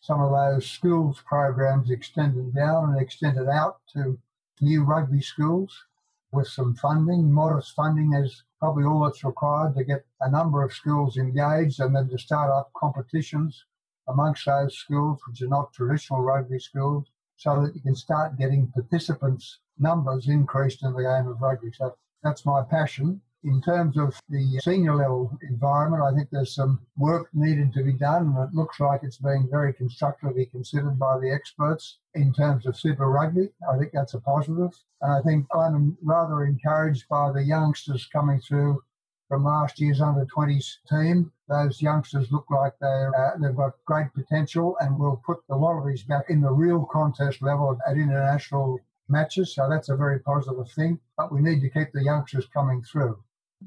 some 0.00 0.20
of 0.20 0.30
those 0.30 0.70
schools 0.70 1.20
programs 1.26 1.90
extended 1.90 2.54
down 2.54 2.90
and 2.90 3.00
extended 3.00 3.48
out 3.48 3.78
to 3.94 4.16
new 4.60 4.84
rugby 4.84 5.20
schools 5.20 5.86
with 6.32 6.46
some 6.46 6.74
funding. 6.74 7.32
Modest 7.32 7.74
funding 7.74 8.14
is 8.14 8.44
probably 8.58 8.84
all 8.84 9.04
that's 9.04 9.24
required 9.24 9.74
to 9.74 9.84
get 9.84 10.04
a 10.20 10.30
number 10.30 10.62
of 10.62 10.72
schools 10.72 11.16
engaged 11.16 11.80
and 11.80 11.94
then 11.94 12.08
to 12.08 12.18
start 12.18 12.50
up 12.50 12.70
competitions 12.76 13.64
amongst 14.08 14.46
those 14.46 14.76
schools, 14.76 15.20
which 15.26 15.42
are 15.42 15.48
not 15.48 15.72
traditional 15.72 16.20
rugby 16.20 16.58
schools, 16.58 17.06
so 17.36 17.62
that 17.62 17.74
you 17.74 17.80
can 17.80 17.94
start 17.94 18.38
getting 18.38 18.66
participants' 18.68 19.60
numbers 19.78 20.28
increased 20.28 20.82
in 20.82 20.92
the 20.92 21.02
game 21.02 21.26
of 21.26 21.40
rugby. 21.40 21.70
So 21.72 21.94
that's 22.22 22.44
my 22.44 22.62
passion. 22.62 23.20
In 23.42 23.62
terms 23.62 23.96
of 23.96 24.20
the 24.28 24.60
senior 24.62 24.94
level 24.94 25.38
environment, 25.48 26.02
I 26.02 26.14
think 26.14 26.28
there's 26.28 26.54
some 26.54 26.78
work 26.98 27.30
needed 27.32 27.72
to 27.72 27.82
be 27.82 27.94
done, 27.94 28.34
and 28.36 28.48
it 28.48 28.54
looks 28.54 28.78
like 28.78 29.02
it's 29.02 29.16
being 29.16 29.48
very 29.50 29.72
constructively 29.72 30.44
considered 30.44 30.98
by 30.98 31.18
the 31.18 31.30
experts 31.30 32.00
in 32.14 32.34
terms 32.34 32.66
of 32.66 32.76
Super 32.76 33.08
Rugby. 33.08 33.48
I 33.66 33.78
think 33.78 33.92
that's 33.92 34.12
a 34.12 34.20
positive. 34.20 34.78
And 35.00 35.12
I 35.14 35.22
think 35.22 35.46
I'm 35.54 35.96
rather 36.02 36.44
encouraged 36.44 37.08
by 37.08 37.32
the 37.32 37.42
youngsters 37.42 38.06
coming 38.12 38.42
through 38.42 38.82
from 39.26 39.44
last 39.44 39.80
year's 39.80 40.02
under 40.02 40.26
20s 40.26 40.76
team. 40.90 41.32
Those 41.48 41.80
youngsters 41.80 42.30
look 42.30 42.44
like 42.50 42.74
they're, 42.78 43.14
uh, 43.16 43.38
they've 43.38 43.56
got 43.56 43.82
great 43.86 44.12
potential 44.12 44.76
and 44.80 44.98
will 44.98 45.22
put 45.24 45.38
the 45.48 45.56
Wallabies 45.56 46.02
back 46.02 46.28
in 46.28 46.42
the 46.42 46.52
real 46.52 46.84
contest 46.92 47.40
level 47.40 47.78
at 47.86 47.96
international 47.96 48.80
matches. 49.08 49.54
So 49.54 49.66
that's 49.66 49.88
a 49.88 49.96
very 49.96 50.18
positive 50.18 50.70
thing. 50.72 51.00
But 51.16 51.32
we 51.32 51.40
need 51.40 51.62
to 51.62 51.70
keep 51.70 51.90
the 51.92 52.04
youngsters 52.04 52.46
coming 52.52 52.82
through. 52.82 53.18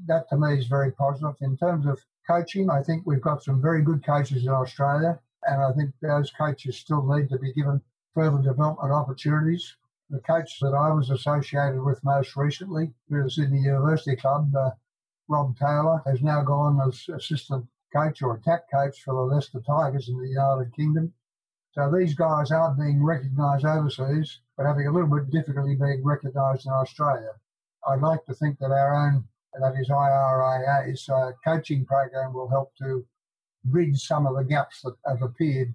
That 0.06 0.28
to 0.28 0.36
me 0.36 0.58
is 0.58 0.66
very 0.66 0.92
positive. 0.92 1.36
In 1.40 1.56
terms 1.56 1.86
of 1.86 2.04
coaching, 2.26 2.70
I 2.70 2.82
think 2.82 3.06
we've 3.06 3.20
got 3.20 3.42
some 3.42 3.60
very 3.60 3.82
good 3.82 4.04
coaches 4.04 4.44
in 4.44 4.50
Australia. 4.50 5.18
And 5.46 5.62
I 5.62 5.72
think 5.72 5.92
those 6.00 6.30
coaches 6.30 6.76
still 6.76 7.04
need 7.06 7.28
to 7.28 7.38
be 7.38 7.52
given 7.52 7.80
further 8.14 8.38
development 8.38 8.92
opportunities. 8.92 9.76
The 10.10 10.20
coach 10.20 10.58
that 10.60 10.74
I 10.74 10.90
was 10.90 11.10
associated 11.10 11.82
with 11.82 12.02
most 12.04 12.36
recently 12.36 12.92
through 13.08 13.24
the 13.24 13.30
Sydney 13.30 13.60
University 13.60 14.16
Club, 14.16 14.54
uh, 14.54 14.70
Rob 15.28 15.56
Taylor 15.58 16.02
has 16.06 16.22
now 16.22 16.42
gone 16.42 16.80
as 16.86 17.08
assistant 17.08 17.66
coach 17.92 18.22
or 18.22 18.34
attack 18.34 18.70
coach 18.70 19.02
for 19.02 19.14
the 19.14 19.34
Leicester 19.34 19.60
Tigers 19.60 20.08
in 20.08 20.18
the 20.18 20.28
United 20.28 20.74
Kingdom. 20.74 21.12
So 21.72 21.90
these 21.90 22.14
guys 22.14 22.50
are 22.50 22.74
being 22.74 23.02
recognised 23.02 23.64
overseas, 23.64 24.40
but 24.56 24.66
having 24.66 24.86
a 24.86 24.92
little 24.92 25.08
bit 25.08 25.22
of 25.22 25.30
difficulty 25.30 25.74
being 25.74 26.04
recognised 26.04 26.66
in 26.66 26.72
Australia. 26.72 27.32
I'd 27.86 28.00
like 28.00 28.24
to 28.26 28.34
think 28.34 28.58
that 28.60 28.70
our 28.70 28.94
own, 28.94 29.26
that 29.62 29.74
is 29.80 29.90
IRIA's 29.90 31.08
uh, 31.08 31.32
coaching 31.44 31.84
program 31.84 32.32
will 32.32 32.48
help 32.48 32.74
to 32.76 33.04
bridge 33.64 34.00
some 34.00 34.26
of 34.26 34.36
the 34.36 34.44
gaps 34.44 34.82
that 34.82 34.94
have 35.06 35.22
appeared 35.22 35.72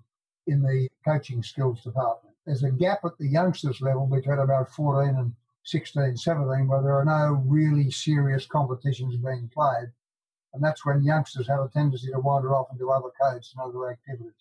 in 0.47 0.61
the 0.61 0.87
coaching 1.05 1.41
skills 1.43 1.83
department. 1.83 2.35
There's 2.45 2.63
a 2.63 2.71
gap 2.71 2.99
at 3.05 3.17
the 3.19 3.27
youngsters 3.27 3.81
level 3.81 4.07
between 4.07 4.39
about 4.39 4.71
14 4.71 5.15
and 5.15 5.33
16, 5.63 6.17
17, 6.17 6.67
where 6.67 6.81
there 6.81 6.97
are 6.97 7.05
no 7.05 7.43
really 7.45 7.91
serious 7.91 8.45
competitions 8.45 9.15
being 9.17 9.49
played. 9.53 9.89
And 10.53 10.63
that's 10.63 10.85
when 10.85 11.03
youngsters 11.03 11.47
have 11.47 11.59
a 11.59 11.69
tendency 11.69 12.11
to 12.11 12.19
wander 12.19 12.55
off 12.55 12.67
into 12.71 12.89
other 12.89 13.09
codes 13.21 13.53
and 13.55 13.63
other 13.63 13.91
activities. 13.91 14.33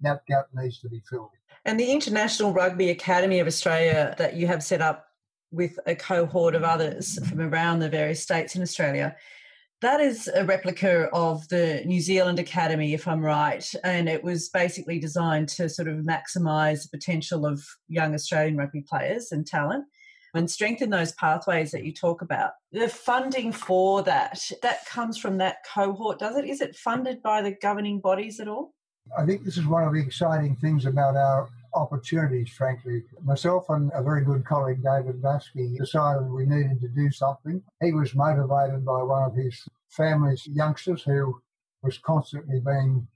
That 0.00 0.26
gap 0.26 0.48
needs 0.52 0.80
to 0.80 0.88
be 0.88 1.00
filled. 1.08 1.30
And 1.64 1.78
the 1.78 1.92
International 1.92 2.52
Rugby 2.52 2.90
Academy 2.90 3.38
of 3.38 3.46
Australia 3.46 4.16
that 4.18 4.34
you 4.34 4.48
have 4.48 4.64
set 4.64 4.80
up 4.80 5.06
with 5.52 5.78
a 5.86 5.94
cohort 5.94 6.54
of 6.54 6.64
others 6.64 7.18
from 7.28 7.40
around 7.40 7.78
the 7.78 7.88
various 7.88 8.22
states 8.22 8.56
in 8.56 8.62
Australia, 8.62 9.14
that 9.82 10.00
is 10.00 10.28
a 10.34 10.44
replica 10.44 11.08
of 11.12 11.46
the 11.48 11.82
New 11.84 12.00
Zealand 12.00 12.38
Academy, 12.38 12.94
if 12.94 13.06
I'm 13.06 13.20
right. 13.20 13.68
And 13.84 14.08
it 14.08 14.22
was 14.22 14.48
basically 14.48 14.98
designed 14.98 15.48
to 15.50 15.68
sort 15.68 15.88
of 15.88 15.98
maximise 15.98 16.82
the 16.82 16.96
potential 16.96 17.44
of 17.44 17.64
young 17.88 18.14
Australian 18.14 18.56
rugby 18.56 18.84
players 18.88 19.32
and 19.32 19.46
talent 19.46 19.84
and 20.34 20.50
strengthen 20.50 20.90
those 20.90 21.12
pathways 21.12 21.72
that 21.72 21.84
you 21.84 21.92
talk 21.92 22.22
about. 22.22 22.52
The 22.70 22.88
funding 22.88 23.52
for 23.52 24.02
that, 24.04 24.40
that 24.62 24.86
comes 24.86 25.18
from 25.18 25.38
that 25.38 25.58
cohort, 25.72 26.18
does 26.18 26.36
it? 26.36 26.46
Is 26.46 26.60
it 26.60 26.76
funded 26.76 27.22
by 27.22 27.42
the 27.42 27.56
governing 27.60 28.00
bodies 28.00 28.40
at 28.40 28.48
all? 28.48 28.72
I 29.18 29.26
think 29.26 29.44
this 29.44 29.58
is 29.58 29.66
one 29.66 29.82
of 29.82 29.92
the 29.92 30.00
exciting 30.00 30.56
things 30.56 30.86
about 30.86 31.16
our 31.16 31.48
opportunities, 31.74 32.50
frankly. 32.50 33.02
Myself 33.22 33.68
and 33.70 33.90
a 33.94 34.02
very 34.02 34.24
good 34.24 34.44
colleague, 34.44 34.82
David 34.82 35.20
Vasky, 35.22 35.76
decided 35.78 36.30
we 36.30 36.46
needed 36.46 36.80
to 36.80 36.88
do 36.88 37.10
something. 37.10 37.62
He 37.82 37.92
was 37.92 38.14
motivated 38.14 38.84
by 38.84 39.02
one 39.02 39.22
of 39.22 39.34
his 39.34 39.66
family's 39.88 40.46
youngsters 40.46 41.02
who 41.02 41.40
was 41.82 41.98
constantly 41.98 42.60
being 42.60 43.06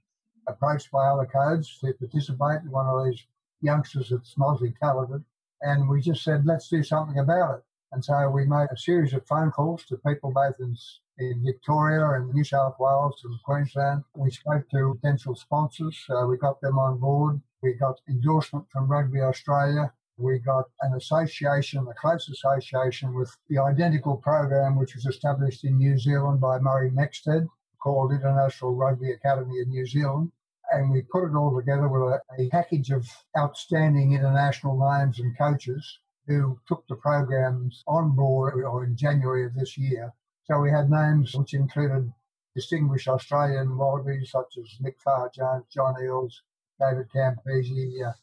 approached 0.47 0.91
by 0.91 1.07
other 1.07 1.25
codes 1.25 1.77
to 1.79 1.93
participate. 1.93 2.61
in 2.63 2.71
One 2.71 2.87
of 2.87 3.05
these 3.05 3.25
youngsters 3.61 4.09
that's 4.09 4.37
mostly 4.37 4.73
talented. 4.81 5.23
And 5.61 5.89
we 5.89 6.01
just 6.01 6.23
said, 6.23 6.45
let's 6.45 6.69
do 6.69 6.83
something 6.83 7.19
about 7.19 7.59
it. 7.59 7.63
And 7.91 8.03
so 8.03 8.29
we 8.29 8.45
made 8.45 8.67
a 8.71 8.77
series 8.77 9.13
of 9.13 9.25
phone 9.25 9.51
calls 9.51 9.85
to 9.85 9.97
people 9.97 10.31
both 10.31 10.55
in, 10.59 10.75
in 11.19 11.43
Victoria 11.45 12.05
and 12.11 12.33
New 12.33 12.43
South 12.43 12.75
Wales 12.79 13.21
and 13.23 13.41
Queensland. 13.43 14.03
We 14.15 14.29
spoke 14.29 14.69
to 14.69 14.97
potential 15.01 15.35
sponsors. 15.35 15.97
Uh, 16.09 16.27
we 16.27 16.37
got 16.37 16.59
them 16.61 16.77
on 16.77 16.99
board. 16.99 17.41
We 17.61 17.73
got 17.73 18.01
endorsement 18.07 18.65
from 18.71 18.87
Rugby 18.87 19.21
Australia. 19.21 19.91
We 20.17 20.39
got 20.39 20.65
an 20.81 20.93
association, 20.93 21.87
a 21.87 21.93
close 21.93 22.29
association 22.29 23.13
with 23.13 23.35
the 23.49 23.59
identical 23.59 24.17
program 24.17 24.77
which 24.77 24.95
was 24.95 25.05
established 25.05 25.63
in 25.63 25.77
New 25.77 25.97
Zealand 25.97 26.39
by 26.39 26.59
Murray 26.59 26.91
Mexted 26.91 27.47
called 27.81 28.11
International 28.11 28.75
Rugby 28.75 29.11
Academy 29.11 29.59
in 29.59 29.69
New 29.69 29.85
Zealand. 29.85 30.31
and 30.71 30.91
we 30.91 31.01
put 31.01 31.25
it 31.25 31.35
all 31.35 31.55
together 31.55 31.87
with 31.87 32.01
a, 32.01 32.21
a 32.39 32.49
package 32.49 32.89
of 32.91 33.07
outstanding 33.37 34.13
international 34.13 34.77
names 34.77 35.19
and 35.19 35.37
coaches 35.37 35.99
who 36.27 36.59
took 36.67 36.85
the 36.87 36.95
programs 36.95 37.83
on 37.87 38.15
board 38.15 38.53
or 38.55 38.83
in 38.83 38.95
January 38.95 39.45
of 39.45 39.53
this 39.55 39.77
year. 39.77 40.13
So 40.43 40.59
we 40.59 40.69
had 40.69 40.89
names 40.89 41.33
which 41.33 41.53
included 41.53 42.11
distinguished 42.53 43.07
Australian 43.07 43.77
wallabies 43.77 44.31
such 44.31 44.57
as 44.57 44.81
Nick 44.81 44.99
Farr-Jones, 44.99 45.65
John 45.71 45.95
Eales, 46.01 46.33
David 46.79 47.09
Campese, 47.09 48.07
uh, 48.07 48.13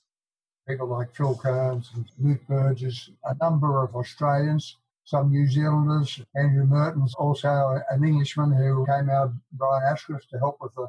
people 0.68 0.88
like 0.88 1.14
Phil 1.14 1.36
Kearns 1.36 1.90
and 1.94 2.06
Luke 2.18 2.46
Burgess, 2.48 3.10
a 3.24 3.34
number 3.40 3.82
of 3.82 3.94
Australians, 3.94 4.76
some 5.04 5.30
New 5.30 5.46
Zealanders, 5.46 6.20
Andrew 6.34 6.66
Mehrtens, 6.66 7.12
also 7.18 7.80
an 7.90 8.04
Englishman 8.04 8.52
who 8.52 8.86
came 8.86 9.10
out, 9.10 9.32
Brian 9.52 9.82
Ashcroft, 9.84 10.30
to 10.30 10.38
help 10.38 10.58
with 10.60 10.74
the 10.74 10.88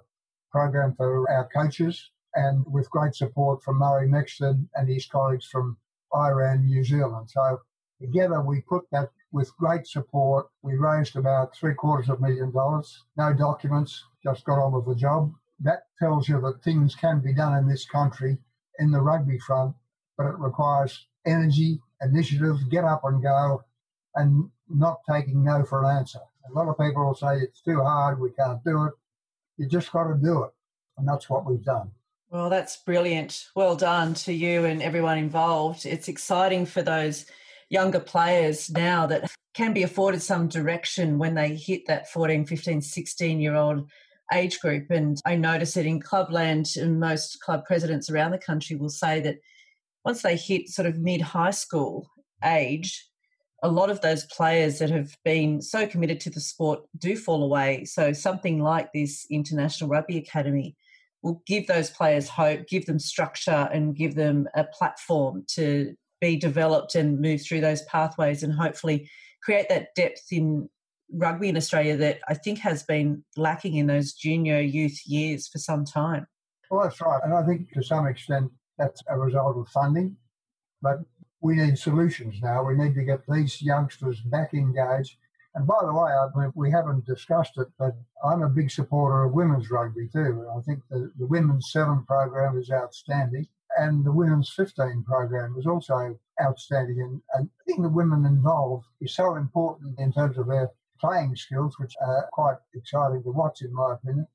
program 0.52 0.94
for 0.96 1.30
our 1.30 1.50
coaches, 1.50 2.12
and 2.36 2.66
with 2.68 2.90
great 2.90 3.16
support 3.16 3.64
from 3.64 3.78
Murray 3.78 4.08
Mexted 4.08 4.68
and 4.76 4.88
his 4.88 5.06
colleagues 5.06 5.46
from 5.46 5.78
Iran, 6.14 6.66
New 6.66 6.84
Zealand. 6.84 7.30
So 7.30 7.60
together 8.00 8.42
we 8.42 8.62
put 8.62 8.84
that 8.92 9.10
with 9.32 9.56
great 9.58 9.88
support. 9.88 10.48
We 10.62 10.76
raised 10.76 11.16
about 11.16 11.56
three 11.56 11.74
quarters 11.74 12.10
of 12.10 12.20
a 12.20 12.22
million 12.22 12.52
dollars. 12.52 13.04
No 13.18 13.34
documents, 13.34 14.04
just 14.24 14.46
got 14.46 14.60
on 14.60 14.74
with 14.74 14.86
the 14.86 14.96
job. 14.96 15.34
That 15.60 15.84
tells 16.00 16.28
you 16.28 16.42
that 16.42 16.64
things 16.64 16.96
can 16.96 17.22
be 17.22 17.34
done 17.34 17.58
in 17.58 17.68
this 17.68 17.86
country 17.86 18.38
in 18.80 18.92
the 18.92 19.02
rugby 19.02 19.40
front, 19.40 19.76
but 20.18 20.28
it 20.28 20.38
requires 20.38 21.08
energy, 21.26 21.80
initiative, 22.02 22.58
get 22.70 22.84
up 22.84 23.02
and 23.06 23.22
go, 23.22 23.64
and 24.16 24.50
not 24.70 25.00
taking 25.10 25.44
no 25.44 25.64
for 25.64 25.84
an 25.84 25.98
answer. 25.98 26.20
A 26.50 26.54
lot 26.54 26.68
of 26.68 26.78
people 26.78 27.06
will 27.06 27.16
say 27.16 27.38
it's 27.38 27.62
too 27.62 27.82
hard, 27.82 28.20
we 28.20 28.32
can't 28.32 28.64
do 28.64 28.86
it. 28.86 28.94
You 29.58 29.68
just 29.68 29.92
got 29.92 30.08
to 30.08 30.16
do 30.16 30.44
it. 30.44 30.52
And 30.98 31.08
that's 31.08 31.30
what 31.30 31.46
we've 31.46 31.64
done. 31.64 31.92
Well, 32.30 32.50
that's 32.50 32.78
brilliant. 32.78 33.48
Well 33.56 33.76
done 33.76 34.14
to 34.16 34.34
you 34.34 34.66
and 34.66 34.82
everyone 34.82 35.18
involved. 35.18 35.86
It's 35.86 36.08
exciting 36.08 36.66
for 36.66 36.82
those 36.82 37.26
younger 37.70 38.00
players 38.00 38.70
now 38.70 39.08
that 39.08 39.32
can 39.54 39.74
be 39.74 39.84
afforded 39.84 40.22
some 40.22 40.48
direction 40.48 41.18
when 41.18 41.34
they 41.36 41.56
hit 41.56 41.88
that 41.88 42.10
14, 42.12 42.46
15, 42.46 42.82
16 42.82 43.40
year 43.40 43.56
old 43.56 43.90
age 44.34 44.60
group. 44.60 44.90
And 44.90 45.18
I 45.26 45.36
notice 45.36 45.78
it 45.78 45.86
in 45.86 46.02
clubland, 46.02 46.76
and 46.78 47.00
most 47.00 47.42
club 47.42 47.66
presidents 47.66 48.10
around 48.10 48.32
the 48.32 48.38
country 48.38 48.76
will 48.76 48.90
say 48.90 49.20
that 49.22 49.38
once 50.04 50.22
they 50.22 50.36
hit 50.36 50.70
sort 50.70 50.88
of 50.88 50.98
mid 50.98 51.22
high 51.22 51.52
school 51.52 52.10
age, 52.44 53.08
a 53.64 53.70
lot 53.70 53.90
of 53.90 54.02
those 54.02 54.26
players 54.26 54.80
that 54.80 54.92
have 54.92 55.16
been 55.24 55.62
so 55.62 55.88
committed 55.88 56.20
to 56.22 56.30
the 56.30 56.40
sport 56.40 56.82
do 56.98 57.16
fall 57.16 57.44
away. 57.44 57.86
So 57.86 58.14
something 58.14 58.62
like 58.62 58.92
this 58.94 59.26
International 59.32 59.90
Rugby 59.90 60.18
Academy 60.18 60.76
will 61.24 61.42
give 61.48 61.66
those 61.66 61.90
players 61.90 62.30
hope, 62.30 62.68
give 62.68 62.86
them 62.86 63.00
structure, 63.00 63.68
and 63.74 63.96
give 63.96 64.14
them 64.14 64.48
a 64.56 64.64
platform 64.66 65.44
to 65.48 65.96
be 66.22 66.38
developed 66.38 66.94
and 66.96 67.20
move 67.20 67.42
through 67.42 67.62
those 67.62 67.82
pathways 67.84 68.44
and 68.44 68.54
hopefully 68.54 69.10
create 69.42 69.68
that 69.70 69.88
depth 69.96 70.32
in 70.32 70.70
rugby 71.12 71.50
in 71.50 71.58
Australia 71.58 71.96
that 71.98 72.20
I 72.28 72.34
think 72.34 72.60
has 72.60 72.84
been 72.84 73.24
lacking 73.38 73.76
in 73.76 73.88
those 73.88 74.14
junior 74.14 74.60
youth 74.60 75.02
years 75.06 75.48
for 75.48 75.60
some 75.60 75.86
time. 75.86 76.28
Well, 76.70 76.84
that's 76.84 77.00
right. 77.02 77.22
And 77.24 77.34
I 77.34 77.46
think 77.46 77.72
to 77.74 77.84
some 77.84 78.08
extent 78.08 78.52
that's 78.78 79.02
a 79.08 79.18
result 79.18 79.58
of 79.58 79.68
funding. 79.70 80.18
But 80.82 81.00
we 81.42 81.56
need 81.56 81.78
solutions 81.78 82.36
now. 82.42 82.64
We 82.64 82.76
need 82.76 82.96
to 82.96 83.04
get 83.04 83.22
these 83.28 83.62
youngsters 83.62 84.20
back 84.22 84.54
engaged. 84.54 85.18
And 85.54 85.66
by 85.66 85.80
the 85.82 85.94
way, 85.94 86.12
I 86.12 86.28
mean, 86.36 86.52
we 86.56 86.70
haven't 86.70 87.06
discussed 87.06 87.58
it, 87.58 87.68
but 87.80 87.96
I'm 88.24 88.42
a 88.42 88.50
big 88.50 88.70
supporter 88.70 89.24
of 89.24 89.34
women's 89.34 89.72
rugby 89.72 90.10
too. 90.12 90.46
I 90.58 90.62
think 90.62 90.82
the, 90.90 91.12
the 91.18 91.28
women's 91.28 91.72
seven 91.72 92.04
program 92.06 92.58
is 92.58 92.72
outstanding, 92.72 93.48
and 93.78 94.04
the 94.04 94.12
women's 94.12 94.50
15 94.50 95.04
program 95.08 95.56
is 95.58 95.66
also 95.66 96.20
outstanding. 96.42 97.00
And, 97.02 97.22
and 97.34 97.50
getting 97.66 97.84
the 97.84 97.90
women 97.90 98.26
involved 98.26 98.88
is 99.00 99.16
so 99.16 99.36
important 99.36 100.00
in 100.00 100.12
terms 100.12 100.38
of 100.38 100.48
their 100.48 100.72
playing 101.00 101.36
skills, 101.36 101.78
which 101.80 101.96
are 102.02 102.30
quite 102.32 102.58
exciting 102.74 103.24
to 103.24 103.32
watch, 103.32 103.62
in 103.62 103.74
my 103.74 103.94
opinion, 103.94 104.28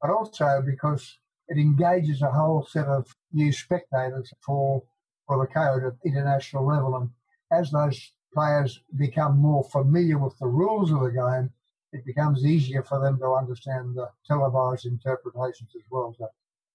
but 0.00 0.10
also 0.10 0.62
because 0.64 1.18
it 1.48 1.58
engages 1.58 2.22
a 2.22 2.30
whole 2.30 2.66
set 2.70 2.86
of 2.86 3.14
new 3.32 3.52
spectators 3.52 4.32
for 4.44 4.82
for 5.26 5.38
the 5.38 5.52
code 5.52 5.84
at 5.84 5.92
international 6.04 6.66
level. 6.66 6.96
And 6.96 7.10
as 7.52 7.70
those 7.70 8.12
players 8.32 8.80
become 8.96 9.38
more 9.38 9.64
familiar 9.64 10.18
with 10.18 10.38
the 10.38 10.46
rules 10.46 10.90
of 10.90 11.00
the 11.00 11.10
game, 11.10 11.50
it 11.92 12.04
becomes 12.04 12.44
easier 12.44 12.82
for 12.82 13.00
them 13.00 13.18
to 13.18 13.32
understand 13.32 13.94
the 13.94 14.08
televised 14.26 14.86
interpretations 14.86 15.70
as 15.76 15.82
well. 15.90 16.14
So 16.18 16.28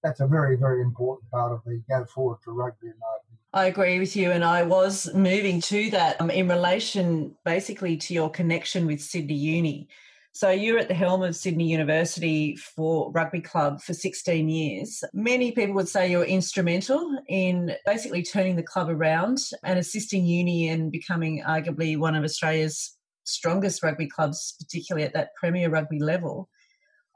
that's 0.03 0.19
a 0.19 0.27
very, 0.27 0.55
very 0.55 0.81
important 0.81 1.29
part 1.31 1.51
of 1.51 1.61
the 1.65 1.81
go 1.89 2.05
forward 2.05 2.39
for 2.43 2.53
rugby 2.53 2.87
in 2.87 2.93
my 2.99 3.17
opinion. 3.21 3.32
I 3.55 3.65
agree 3.65 3.99
with 3.99 4.15
you, 4.15 4.31
and 4.31 4.43
I 4.43 4.63
was 4.63 5.13
moving 5.13 5.61
to 5.61 5.91
that 5.91 6.19
um, 6.19 6.31
in 6.31 6.47
relation 6.47 7.35
basically 7.45 7.97
to 7.97 8.13
your 8.13 8.31
connection 8.31 8.87
with 8.87 8.99
Sydney 8.99 9.35
Uni. 9.35 9.87
So 10.31 10.49
you're 10.49 10.79
at 10.79 10.87
the 10.87 10.95
helm 10.95 11.21
of 11.21 11.35
Sydney 11.35 11.69
University 11.69 12.55
for 12.55 13.11
rugby 13.11 13.41
club 13.41 13.79
for 13.79 13.93
16 13.93 14.49
years. 14.49 15.03
Many 15.13 15.51
people 15.51 15.75
would 15.75 15.87
say 15.87 16.09
you're 16.09 16.23
instrumental 16.23 17.19
in 17.27 17.75
basically 17.85 18.23
turning 18.23 18.55
the 18.55 18.63
club 18.63 18.89
around 18.89 19.37
and 19.63 19.77
assisting 19.77 20.25
uni 20.25 20.69
in 20.69 20.89
becoming 20.89 21.43
arguably 21.43 21.95
one 21.95 22.15
of 22.15 22.23
Australia's 22.23 22.97
strongest 23.23 23.83
rugby 23.83 24.07
clubs, 24.07 24.55
particularly 24.59 25.05
at 25.05 25.13
that 25.13 25.35
premier 25.35 25.69
rugby 25.69 25.99
level. 25.99 26.49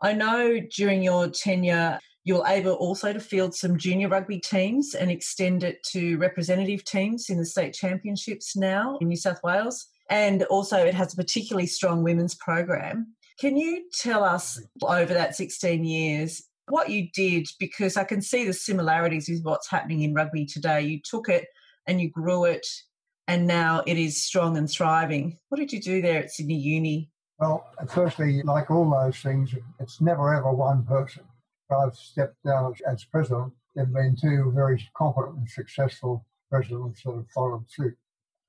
I 0.04 0.13
know 0.13 0.60
during 0.76 1.02
your 1.02 1.30
tenure 1.30 1.97
you're 2.27 2.45
able 2.45 2.73
also 2.73 3.13
to 3.13 3.21
field 3.21 3.55
some 3.55 3.77
junior 3.77 4.09
rugby 4.09 4.37
teams 4.37 4.93
and 4.93 5.09
extend 5.09 5.63
it 5.63 5.81
to 5.91 6.17
representative 6.17 6.83
teams 6.83 7.29
in 7.29 7.37
the 7.37 7.45
state 7.45 7.73
championships 7.73 8.53
now 8.53 8.97
in 8.99 9.07
New 9.07 9.15
South 9.15 9.39
Wales 9.45 9.87
and 10.09 10.43
also 10.43 10.77
it 10.77 10.93
has 10.93 11.13
a 11.13 11.15
particularly 11.15 11.67
strong 11.67 12.03
women's 12.03 12.35
program. 12.35 13.15
Can 13.39 13.55
you 13.55 13.85
tell 13.93 14.25
us 14.25 14.61
over 14.81 15.13
that 15.13 15.37
16 15.37 15.85
years 15.85 16.43
what 16.67 16.89
you 16.89 17.07
did? 17.13 17.47
Because 17.61 17.95
I 17.95 18.03
can 18.03 18.21
see 18.21 18.45
the 18.45 18.51
similarities 18.51 19.29
with 19.29 19.43
what's 19.43 19.69
happening 19.69 20.01
in 20.01 20.13
rugby 20.13 20.45
today. 20.45 20.81
You 20.81 20.99
took 21.09 21.29
it 21.29 21.45
and 21.87 22.01
you 22.01 22.09
grew 22.09 22.43
it, 22.43 22.67
and 23.29 23.47
now 23.47 23.83
it 23.87 23.97
is 23.97 24.21
strong 24.21 24.57
and 24.57 24.69
thriving. 24.69 25.37
What 25.47 25.59
did 25.59 25.71
you 25.71 25.81
do 25.81 26.01
there 26.01 26.23
at 26.23 26.31
Sydney 26.31 26.57
Uni? 26.57 27.09
Well, 27.39 27.65
firstly, 27.87 28.41
like 28.43 28.69
all 28.69 28.89
those 28.89 29.17
things, 29.17 29.55
it's 29.79 30.01
never 30.01 30.33
ever 30.33 30.51
one 30.51 30.83
person. 30.83 31.23
I've 31.71 31.95
stepped 31.95 32.43
down 32.43 32.73
as 32.88 33.03
president. 33.03 33.53
There 33.75 33.86
have 33.86 33.93
been 33.93 34.15
two 34.15 34.51
very 34.56 34.84
competent 34.95 35.38
and 35.38 35.49
successful 35.49 36.25
presidents 36.49 37.03
that 37.03 37.15
have 37.15 37.30
followed 37.30 37.69
suit 37.69 37.97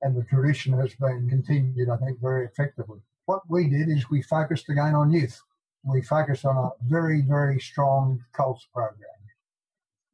and 0.01 0.15
the 0.15 0.23
tradition 0.23 0.73
has 0.73 0.93
been 0.95 1.29
continued, 1.29 1.89
I 1.89 1.97
think, 1.97 2.19
very 2.21 2.45
effectively. 2.45 2.99
What 3.25 3.41
we 3.49 3.69
did 3.69 3.89
is 3.89 4.09
we 4.09 4.21
focused 4.21 4.69
again 4.69 4.95
on 4.95 5.11
youth. 5.11 5.41
We 5.83 6.01
focused 6.01 6.45
on 6.45 6.57
a 6.57 6.69
very, 6.87 7.21
very 7.21 7.59
strong 7.59 8.23
Colts 8.33 8.67
program. 8.73 9.09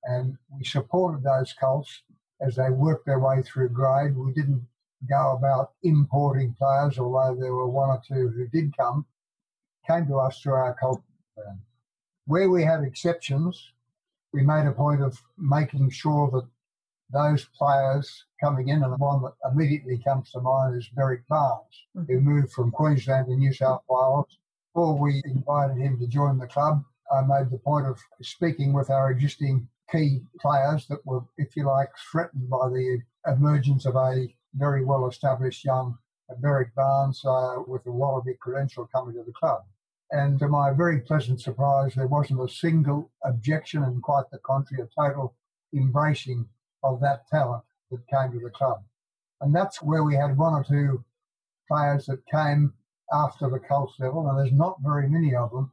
And 0.03 0.37
we 0.55 0.63
supported 0.63 1.23
those 1.23 1.53
Colts 1.53 2.03
as 2.41 2.55
they 2.55 2.69
worked 2.69 3.05
their 3.05 3.19
way 3.19 3.41
through 3.41 3.69
grade. 3.69 4.15
We 4.15 4.33
didn't 4.33 4.67
go 5.09 5.31
about 5.31 5.73
importing 5.83 6.53
players, 6.53 6.99
although 6.99 7.39
there 7.39 7.53
were 7.53 7.69
one 7.69 7.89
or 7.89 8.01
two 8.07 8.29
who 8.29 8.47
did 8.47 8.75
come, 8.77 9.05
came 9.87 10.07
to 10.07 10.17
us 10.17 10.39
through 10.39 10.53
our 10.53 10.75
Colts 10.75 11.03
program. 11.35 11.61
Where 12.27 12.49
we 12.49 12.63
had 12.63 12.83
exceptions, 12.83 13.71
we 14.33 14.41
made 14.41 14.65
a 14.65 14.71
point 14.71 15.01
of 15.01 15.21
making 15.37 15.91
sure 15.91 16.29
that 16.31 16.47
those 17.11 17.45
players 17.45 18.25
coming 18.41 18.69
in, 18.69 18.83
and 18.83 18.91
the 18.91 18.97
one 18.97 19.21
that 19.21 19.33
immediately 19.51 20.01
comes 20.03 20.31
to 20.31 20.41
mind 20.41 20.75
is 20.75 20.89
Berrick 20.89 21.27
Barnes, 21.27 21.85
mm-hmm. 21.95 22.11
who 22.11 22.19
moved 22.19 22.51
from 22.51 22.71
Queensland 22.71 23.27
to 23.27 23.35
New 23.35 23.53
South 23.53 23.83
Wales. 23.87 24.37
Before 24.73 24.97
we 24.97 25.21
invited 25.25 25.77
him 25.77 25.99
to 25.99 26.07
join 26.07 26.37
the 26.37 26.47
club, 26.47 26.83
I 27.11 27.21
made 27.21 27.51
the 27.51 27.59
point 27.59 27.85
of 27.85 27.99
speaking 28.21 28.73
with 28.73 28.89
our 28.89 29.11
existing 29.11 29.69
key 29.91 30.21
players 30.41 30.87
that 30.87 31.05
were, 31.05 31.23
if 31.37 31.55
you 31.55 31.65
like, 31.65 31.91
threatened 32.11 32.49
by 32.49 32.69
the 32.69 33.01
emergence 33.27 33.85
of 33.85 33.95
a 33.95 34.27
very 34.55 34.83
well 34.83 35.07
established 35.07 35.63
young 35.63 35.97
Berrick 36.41 36.73
Barnes 36.73 37.23
uh, 37.23 37.57
with 37.67 37.85
a 37.85 37.91
Wallaby 37.91 38.33
credential 38.39 38.87
coming 38.87 39.13
to 39.13 39.23
the 39.23 39.31
club. 39.31 39.63
And 40.11 40.39
to 40.39 40.47
my 40.47 40.71
very 40.71 41.01
pleasant 41.01 41.41
surprise, 41.41 41.95
there 41.95 42.07
wasn't 42.07 42.43
a 42.43 42.47
single 42.47 43.11
objection, 43.23 43.83
and 43.83 44.01
quite 44.01 44.29
the 44.31 44.37
contrary, 44.39 44.83
a 44.83 45.01
total 45.01 45.35
embracing 45.73 46.47
of 46.83 47.01
that 47.01 47.27
talent 47.27 47.63
that 47.91 48.07
came 48.07 48.31
to 48.31 48.39
the 48.39 48.51
club. 48.51 48.83
And 49.41 49.53
that's 49.53 49.81
where 49.81 50.03
we 50.03 50.15
had 50.15 50.37
one 50.37 50.53
or 50.53 50.63
two 50.63 51.03
players 51.67 52.05
that 52.05 52.25
came 52.27 52.73
after 53.11 53.49
the 53.49 53.59
Colts 53.59 53.99
level, 53.99 54.27
and 54.29 54.37
there's 54.37 54.51
not 54.51 54.77
very 54.83 55.09
many 55.09 55.35
of 55.35 55.51
them. 55.51 55.71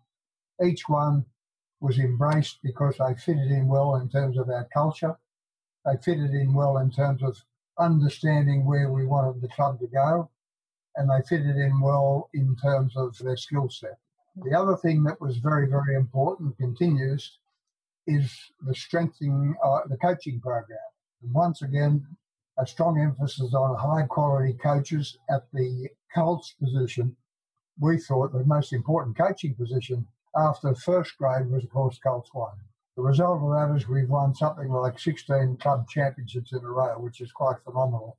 Each 0.65 0.89
one 0.89 1.27
was 1.81 1.99
embraced 1.99 2.59
because 2.63 2.97
they 2.99 3.15
fitted 3.15 3.51
in 3.51 3.69
well 3.69 3.97
in 3.97 4.09
terms 4.09 4.39
of 4.39 4.49
our 4.49 4.69
culture. 4.73 5.17
They 5.85 5.97
fitted 6.03 6.31
in 6.31 6.55
well 6.55 6.79
in 6.79 6.91
terms 6.91 7.23
of 7.23 7.37
understanding 7.79 8.65
where 8.65 8.91
we 8.91 9.05
wanted 9.05 9.41
the 9.41 9.49
club 9.49 9.81
to 9.81 9.87
go, 9.87 10.31
and 10.97 11.11
they 11.11 11.27
fitted 11.27 11.57
in 11.57 11.81
well 11.81 12.31
in 12.33 12.57
terms 12.57 12.97
of 12.97 13.19
their 13.19 13.37
skill 13.37 13.69
set. 13.69 13.99
The 14.37 14.59
other 14.59 14.77
thing 14.77 15.05
that 15.05 15.21
was 15.21 15.37
very, 15.37 15.69
very 15.69 15.95
important 15.95 16.57
continues 16.57 17.39
is 18.07 18.33
the 18.67 18.75
strengthening 18.75 19.55
uh, 19.63 19.81
the 19.89 19.97
coaching 19.99 20.41
program. 20.41 20.79
And 21.23 21.33
once 21.33 21.63
again, 21.63 22.07
a 22.59 22.67
strong 22.67 22.99
emphasis 23.01 23.55
on 23.55 23.77
high 23.77 24.07
quality 24.07 24.55
coaches 24.55 25.19
at 25.31 25.45
the 25.53 25.89
Colts 26.15 26.55
position. 26.61 27.17
We 27.79 27.99
thought 27.99 28.33
the 28.33 28.45
most 28.45 28.73
important 28.73 29.17
coaching 29.17 29.55
position 29.55 30.07
after 30.37 30.75
first 30.75 31.17
grade 31.19 31.51
was, 31.51 31.65
of 31.65 31.71
course, 31.71 31.99
Colts 31.99 32.31
1. 32.33 32.51
The 32.97 33.03
result 33.03 33.43
of 33.43 33.51
that 33.51 33.77
is 33.77 33.89
we've 33.89 34.09
won 34.09 34.35
something 34.35 34.69
like 34.69 34.99
16 34.99 35.57
club 35.59 35.89
championships 35.89 36.53
in 36.53 36.59
a 36.59 36.71
row, 36.71 36.99
which 36.99 37.21
is 37.21 37.33
quite 37.33 37.57
phenomenal. 37.65 38.19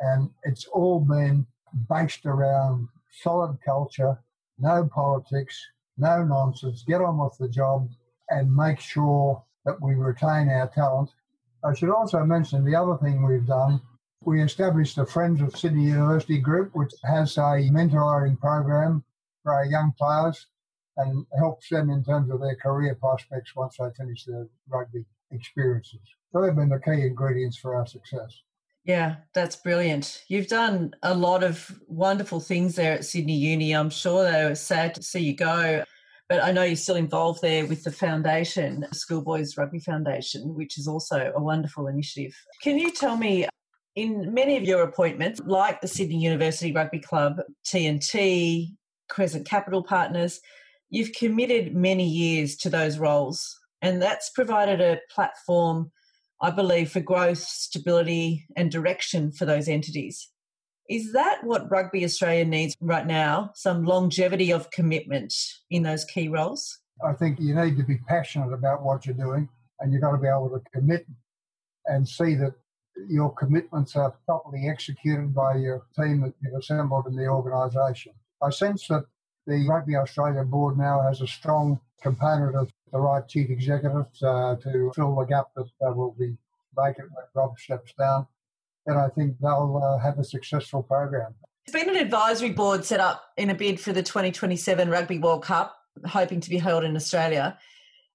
And 0.00 0.30
it's 0.42 0.66
all 0.66 1.00
been 1.00 1.46
based 1.88 2.26
around 2.26 2.88
solid 3.22 3.58
culture, 3.64 4.18
no 4.58 4.88
politics, 4.92 5.60
no 5.96 6.24
nonsense, 6.24 6.84
get 6.86 7.00
on 7.00 7.18
with 7.18 7.36
the 7.38 7.48
job 7.48 7.88
and 8.30 8.54
make 8.54 8.80
sure 8.80 9.42
that 9.64 9.80
we 9.80 9.94
retain 9.94 10.48
our 10.48 10.68
talent. 10.68 11.10
I 11.64 11.74
should 11.74 11.90
also 11.90 12.24
mention 12.24 12.64
the 12.64 12.76
other 12.76 12.96
thing 12.98 13.24
we've 13.24 13.46
done. 13.46 13.80
We 14.22 14.42
established 14.42 14.98
a 14.98 15.06
Friends 15.06 15.40
of 15.40 15.56
Sydney 15.56 15.84
University 15.84 16.38
group, 16.38 16.74
which 16.74 16.92
has 17.04 17.36
a 17.36 17.68
mentoring 17.70 18.38
program 18.38 19.04
for 19.42 19.52
our 19.54 19.66
young 19.66 19.92
players 19.98 20.46
and 20.96 21.26
helps 21.38 21.68
them 21.68 21.90
in 21.90 22.04
terms 22.04 22.30
of 22.30 22.40
their 22.40 22.56
career 22.56 22.94
prospects 22.94 23.54
once 23.56 23.76
they 23.78 23.90
finish 23.96 24.24
their 24.24 24.46
rugby 24.68 25.04
experiences. 25.30 26.00
So 26.32 26.40
they've 26.40 26.54
been 26.54 26.68
the 26.68 26.80
key 26.80 27.06
ingredients 27.06 27.58
for 27.58 27.74
our 27.74 27.86
success. 27.86 28.42
Yeah, 28.84 29.16
that's 29.32 29.56
brilliant. 29.56 30.22
You've 30.28 30.48
done 30.48 30.94
a 31.02 31.14
lot 31.14 31.42
of 31.42 31.80
wonderful 31.86 32.38
things 32.38 32.74
there 32.74 32.92
at 32.92 33.04
Sydney 33.06 33.36
Uni. 33.36 33.72
I'm 33.72 33.88
sure 33.88 34.30
they 34.30 34.44
were 34.44 34.54
sad 34.54 34.94
to 34.94 35.02
see 35.02 35.20
you 35.20 35.34
go. 35.34 35.84
But 36.28 36.42
I 36.42 36.52
know 36.52 36.62
you're 36.62 36.76
still 36.76 36.96
involved 36.96 37.42
there 37.42 37.66
with 37.66 37.84
the 37.84 37.92
foundation, 37.92 38.86
Schoolboys 38.92 39.56
Rugby 39.56 39.78
Foundation, 39.78 40.54
which 40.54 40.78
is 40.78 40.86
also 40.86 41.32
a 41.34 41.40
wonderful 41.40 41.86
initiative. 41.86 42.34
Can 42.62 42.78
you 42.78 42.90
tell 42.92 43.16
me, 43.16 43.46
in 43.94 44.32
many 44.32 44.56
of 44.56 44.64
your 44.64 44.82
appointments, 44.82 45.40
like 45.44 45.80
the 45.80 45.88
Sydney 45.88 46.18
University 46.18 46.72
Rugby 46.72 46.98
Club, 46.98 47.40
TNT, 47.66 48.68
Crescent 49.08 49.46
Capital 49.46 49.82
Partners, 49.82 50.40
you've 50.88 51.12
committed 51.12 51.74
many 51.74 52.08
years 52.08 52.56
to 52.56 52.70
those 52.70 52.98
roles, 52.98 53.58
and 53.82 54.00
that's 54.00 54.30
provided 54.30 54.80
a 54.80 55.00
platform, 55.10 55.92
I 56.44 56.50
believe, 56.50 56.92
for 56.92 57.00
growth, 57.00 57.38
stability, 57.38 58.44
and 58.54 58.70
direction 58.70 59.32
for 59.32 59.46
those 59.46 59.66
entities. 59.66 60.28
Is 60.90 61.14
that 61.14 61.42
what 61.42 61.70
Rugby 61.70 62.04
Australia 62.04 62.44
needs 62.44 62.76
right 62.82 63.06
now? 63.06 63.52
Some 63.54 63.84
longevity 63.84 64.52
of 64.52 64.70
commitment 64.70 65.32
in 65.70 65.84
those 65.84 66.04
key 66.04 66.28
roles? 66.28 66.80
I 67.02 67.14
think 67.14 67.40
you 67.40 67.54
need 67.54 67.78
to 67.78 67.82
be 67.82 67.96
passionate 68.06 68.52
about 68.52 68.82
what 68.82 69.06
you're 69.06 69.14
doing 69.14 69.48
and 69.80 69.90
you've 69.90 70.02
got 70.02 70.12
to 70.12 70.18
be 70.18 70.28
able 70.28 70.50
to 70.50 70.60
commit 70.78 71.06
and 71.86 72.06
see 72.06 72.34
that 72.34 72.52
your 73.08 73.32
commitments 73.32 73.96
are 73.96 74.14
properly 74.26 74.68
executed 74.68 75.34
by 75.34 75.56
your 75.56 75.86
team 75.98 76.20
that 76.20 76.34
you've 76.42 76.60
assembled 76.60 77.06
in 77.06 77.16
the 77.16 77.26
organisation. 77.26 78.12
I 78.42 78.50
sense 78.50 78.86
that 78.88 79.06
the 79.46 79.66
Rugby 79.66 79.96
Australia 79.96 80.44
board 80.44 80.76
now 80.76 81.00
has 81.00 81.22
a 81.22 81.26
strong 81.26 81.80
component 82.02 82.54
of 82.54 82.70
the 82.94 83.00
right 83.00 83.26
chief 83.26 83.50
executive 83.50 84.06
uh, 84.22 84.54
to 84.54 84.92
fill 84.94 85.16
the 85.16 85.24
gap 85.24 85.48
that 85.56 85.66
uh, 85.84 85.92
will 85.92 86.14
be 86.16 86.36
vacant 86.76 87.10
when 87.12 87.24
Rob 87.34 87.58
steps 87.58 87.92
down 87.98 88.26
And 88.86 88.96
I 88.96 89.08
think 89.08 89.36
they'll 89.40 89.82
uh, 89.82 89.98
have 89.98 90.18
a 90.20 90.24
successful 90.24 90.82
program. 90.82 91.34
There's 91.66 91.84
been 91.84 91.94
an 91.94 92.00
advisory 92.00 92.50
board 92.50 92.84
set 92.84 93.00
up 93.00 93.24
in 93.36 93.50
a 93.50 93.54
bid 93.54 93.80
for 93.80 93.92
the 93.92 94.02
2027 94.02 94.88
Rugby 94.88 95.18
World 95.18 95.42
Cup, 95.42 95.76
hoping 96.06 96.40
to 96.40 96.48
be 96.48 96.58
held 96.58 96.84
in 96.84 96.94
Australia. 96.94 97.58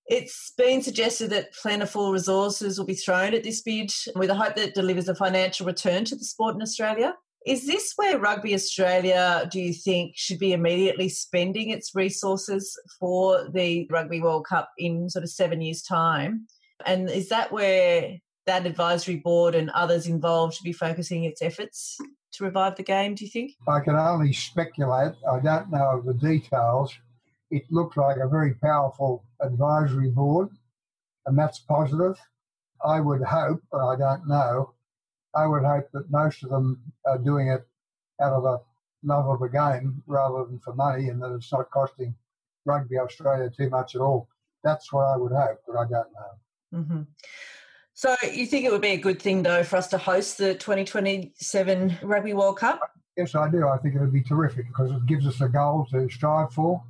It's 0.08 0.54
been 0.58 0.82
suggested 0.82 1.30
that 1.32 1.54
plentiful 1.54 2.14
resources 2.14 2.80
will 2.80 2.86
be 2.86 2.96
thrown 2.96 3.34
at 3.34 3.44
this 3.44 3.62
bid 3.62 3.92
with 4.16 4.30
the 4.30 4.36
hope 4.36 4.56
that 4.56 4.70
it 4.70 4.76
delivers 4.76 5.10
a 5.10 5.16
financial 5.16 5.66
return 5.66 6.06
to 6.06 6.16
the 6.16 6.24
sport 6.24 6.56
in 6.56 6.62
Australia. 6.62 7.16
Is 7.46 7.66
this 7.66 7.94
where 7.96 8.20
Rugby 8.20 8.54
Australia, 8.54 9.48
do 9.52 9.60
you 9.60 9.74
think, 9.74 10.14
should 10.16 10.40
be 10.40 10.52
immediately 10.52 11.08
spending 11.10 11.70
its 11.70 11.96
resources 11.96 12.78
for 13.00 13.50
the 13.50 13.88
Rugby 13.90 14.22
World 14.22 14.46
Cup 14.46 14.70
in 14.78 15.10
sort 15.10 15.24
of 15.24 15.30
seven 15.30 15.62
years' 15.62 15.82
time? 15.82 16.48
And 16.86 17.10
is 17.10 17.30
that 17.30 17.52
where 17.52 18.18
that 18.46 18.66
advisory 18.66 19.18
board 19.18 19.56
and 19.56 19.70
others 19.72 20.08
involved 20.08 20.56
should 20.56 20.64
be 20.64 20.74
focusing 20.74 21.24
its 21.24 21.42
efforts 21.42 21.98
to 22.34 22.44
revive 22.44 22.76
the 22.76 22.84
game, 22.84 23.16
do 23.16 23.26
you 23.26 23.32
think? 23.32 23.54
I 23.68 23.80
can 23.80 23.96
only 23.96 24.34
speculate. 24.34 25.14
I 25.30 25.40
don't 25.40 25.72
know 25.72 26.02
the 26.06 26.14
details. 26.14 26.94
It 27.52 27.64
looks 27.72 27.98
like 27.98 28.18
a 28.18 28.28
very 28.28 28.54
powerful 28.56 29.24
advisory 29.42 30.10
board, 30.10 30.50
and 31.26 31.38
that's 31.38 31.60
positive. 31.60 32.20
I 32.86 33.00
would 33.00 33.24
hope, 33.24 33.62
but 33.72 33.86
I 33.86 33.96
don't 33.96 34.28
know, 34.28 34.74
I 35.36 35.46
would 35.46 35.64
hope 35.64 35.90
that 35.94 36.10
most 36.12 36.44
of 36.44 36.50
them 36.50 36.82
are 37.06 37.18
doing 37.18 37.50
it 37.50 37.66
out 38.22 38.34
of 38.34 38.46
a 38.46 38.60
love 39.04 39.28
of 39.28 39.40
the 39.40 39.50
game 39.50 40.02
rather 40.08 40.46
than 40.46 40.60
for 40.60 40.74
money 40.74 41.10
and 41.10 41.22
that 41.22 41.34
it's 41.34 41.52
not 41.52 41.70
costing 41.72 42.14
Rugby 42.66 42.98
Australia 42.98 43.50
too 43.50 43.70
much 43.70 43.96
at 43.96 44.02
all. 44.02 44.28
That's 44.64 44.92
what 44.92 45.04
I 45.04 45.18
would 45.18 45.32
hope, 45.32 45.62
but 45.66 45.78
I 45.78 45.84
don't 45.84 45.92
know. 45.92 46.80
Mm-hmm. 46.80 47.02
So 47.94 48.16
you 48.32 48.46
think 48.46 48.66
it 48.66 48.72
would 48.72 48.82
be 48.82 48.90
a 48.90 48.98
good 48.98 49.22
thing, 49.22 49.44
though, 49.44 49.64
for 49.64 49.78
us 49.78 49.88
to 49.90 49.98
host 49.98 50.38
the 50.38 50.56
2027 50.56 51.98
Rugby 52.02 52.34
World 52.34 52.58
Cup? 52.58 52.80
Yes, 53.18 53.36
I 53.36 53.50
do. 53.50 53.68
I 53.68 53.78
think 53.78 53.96
it 53.96 54.00
would 54.00 54.14
be 54.14 54.24
terrific 54.24 54.68
because 54.68 54.92
it 54.92 55.06
gives 55.06 55.28
us 55.28 55.42
a 55.42 55.50
goal 55.50 55.86
to 55.92 56.10
strive 56.10 56.54
for, 56.54 56.82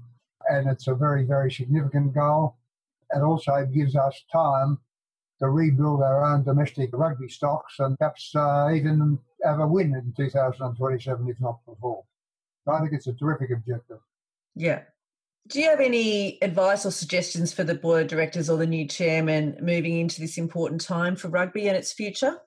and 0.50 0.70
it's 0.70 0.88
a 0.88 0.94
very, 0.94 1.24
very 1.24 1.52
significant 1.52 2.14
goal. 2.14 2.56
And 3.12 3.24
also 3.24 3.54
it 3.56 3.74
gives 3.74 3.96
us 3.96 4.24
time 4.32 4.78
to 5.42 5.50
rebuild 5.50 6.02
our 6.02 6.24
own 6.24 6.44
domestic 6.44 6.90
rugby 6.94 7.30
stocks 7.30 7.76
and 7.80 7.98
perhaps 7.98 8.36
uh, 8.36 8.70
even 8.74 9.18
have 9.44 9.60
a 9.60 9.68
win 9.68 9.96
in 9.96 10.14
2027, 10.18 11.28
if 11.30 11.40
not 11.40 11.60
before. 11.66 12.04
So 12.66 12.74
I 12.74 12.80
think 12.82 12.94
it's 12.94 13.08
a 13.08 13.14
terrific 13.14 13.52
objective. 13.52 14.00
Yeah, 14.56 14.82
do 15.50 15.60
you 15.60 15.70
have 15.70 15.80
any 15.80 16.38
advice 16.44 16.86
or 16.86 16.92
suggestions 16.92 17.54
for 17.54 17.64
the 17.64 17.74
board 17.74 18.04
of 18.04 18.08
directors 18.08 18.50
or 18.50 18.58
the 18.58 18.68
new 18.68 18.88
chairman 18.88 19.58
moving 19.62 19.98
into 19.98 20.22
this 20.22 20.38
important 20.38 20.82
time 20.82 21.16
for 21.16 21.30
rugby 21.30 21.68
and 21.68 21.76
its 21.76 21.92
future? 21.92 22.38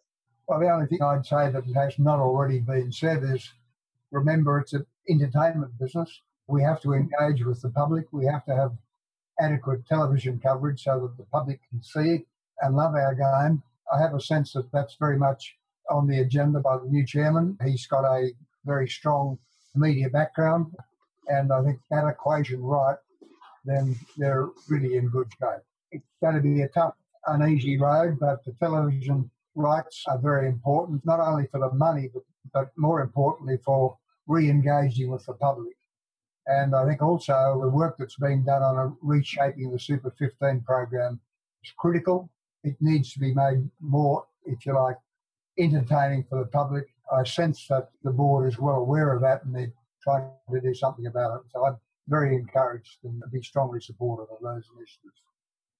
Well, 0.47 0.61
the 0.61 0.71
only 0.71 0.87
thing 0.87 1.03
I'd 1.03 1.27
say 1.27 1.51
that 1.51 1.65
has 1.75 1.99
not 1.99 2.21
already 2.21 2.61
been 2.61 2.93
said 2.93 3.25
is 3.25 3.51
remember 4.13 4.61
it's 4.61 4.73
an 4.75 4.87
entertainment 5.09 5.79
business. 5.81 6.21
We 6.47 6.63
have 6.63 6.81
to 6.83 6.93
engage 6.93 7.45
with 7.45 7.63
the 7.63 7.71
public. 7.71 8.07
We 8.13 8.27
have 8.27 8.45
to 8.45 8.55
have 8.55 8.73
adequate 9.41 9.87
television 9.87 10.39
coverage 10.39 10.85
so 10.85 11.01
that 11.01 11.17
the 11.17 11.25
public 11.33 11.61
can 11.71 11.83
see 11.83 12.17
it 12.17 12.27
and 12.63 12.75
love 12.75 12.95
our 12.95 13.15
game. 13.15 13.63
I 13.93 14.01
have 14.01 14.15
a 14.15 14.21
sense 14.21 14.53
that 14.55 14.73
that's 14.73 14.97
very 14.99 15.19
much 15.19 15.55
on 15.91 16.07
the 16.07 16.21
agenda 16.21 16.61
by 16.61 16.79
the 16.79 16.89
new 16.89 17.05
chairman. 17.05 17.59
He's 17.65 17.87
got 17.87 18.05
a 18.05 18.31
very 18.65 18.89
strong 18.89 19.39
media 19.75 20.09
background 20.09 20.73
and 21.29 21.53
I 21.53 21.63
think 21.63 21.81
that 21.91 22.07
equation 22.07 22.63
right, 22.63 22.97
then 23.65 23.97
they're 24.17 24.49
really 24.69 24.97
in 24.97 25.09
good 25.09 25.29
shape. 25.39 25.63
It's 25.93 26.05
going 26.21 26.35
to 26.35 26.41
be 26.41 26.63
a 26.63 26.69
tough, 26.69 26.95
uneasy 27.27 27.79
road, 27.79 28.19
but 28.19 28.45
the 28.45 28.53
television 28.61 29.31
rights 29.55 30.05
are 30.09 30.19
very 30.19 30.49
important, 30.49 31.05
not 31.05 31.21
only 31.21 31.47
for 31.47 31.61
the 31.61 31.73
money, 31.73 32.09
but, 32.13 32.23
but 32.53 32.71
more 32.77 33.01
importantly 33.03 33.59
for 33.65 33.97
re-engaging 34.27 35.11
with 35.11 35.25
the 35.27 35.35
public. 35.35 35.75
And 36.47 36.75
I 36.75 36.85
think 36.87 37.03
also 37.03 37.61
the 37.63 37.69
work 37.69 37.97
that's 37.99 38.17
being 38.17 38.43
done 38.43 38.63
on 38.63 38.97
reshaping 39.01 39.71
the 39.71 39.79
Super 39.79 40.11
15 40.19 40.63
program 40.63 41.21
is 41.63 41.73
critical. 41.79 42.29
It 42.65 42.77
needs 42.81 43.13
to 43.15 43.19
be 43.19 43.35
made 43.35 43.69
more, 43.81 44.25
if 44.47 44.65
you 44.65 44.75
like, 44.75 44.97
entertaining 45.59 46.25
for 46.29 46.39
the 46.39 46.47
public. 46.47 46.87
I 47.13 47.25
sense 47.25 47.67
that 47.69 47.91
the 48.03 48.11
board 48.11 48.49
is 48.49 48.59
well 48.59 48.77
aware 48.77 49.15
of 49.15 49.23
that 49.23 49.45
and 49.45 49.55
they're 49.55 49.73
trying 50.03 50.31
to 50.51 50.61
do 50.61 50.75
something 50.75 51.07
about 51.07 51.37
it. 51.37 51.43
So 51.53 51.67
I'm 51.67 51.77
very 52.09 52.35
encouraged 52.35 52.99
and 53.05 53.23
be 53.33 53.43
strongly 53.43 53.81
supportive 53.81 54.27
of 54.31 54.43
those 54.43 54.65
initiatives. 54.77 55.23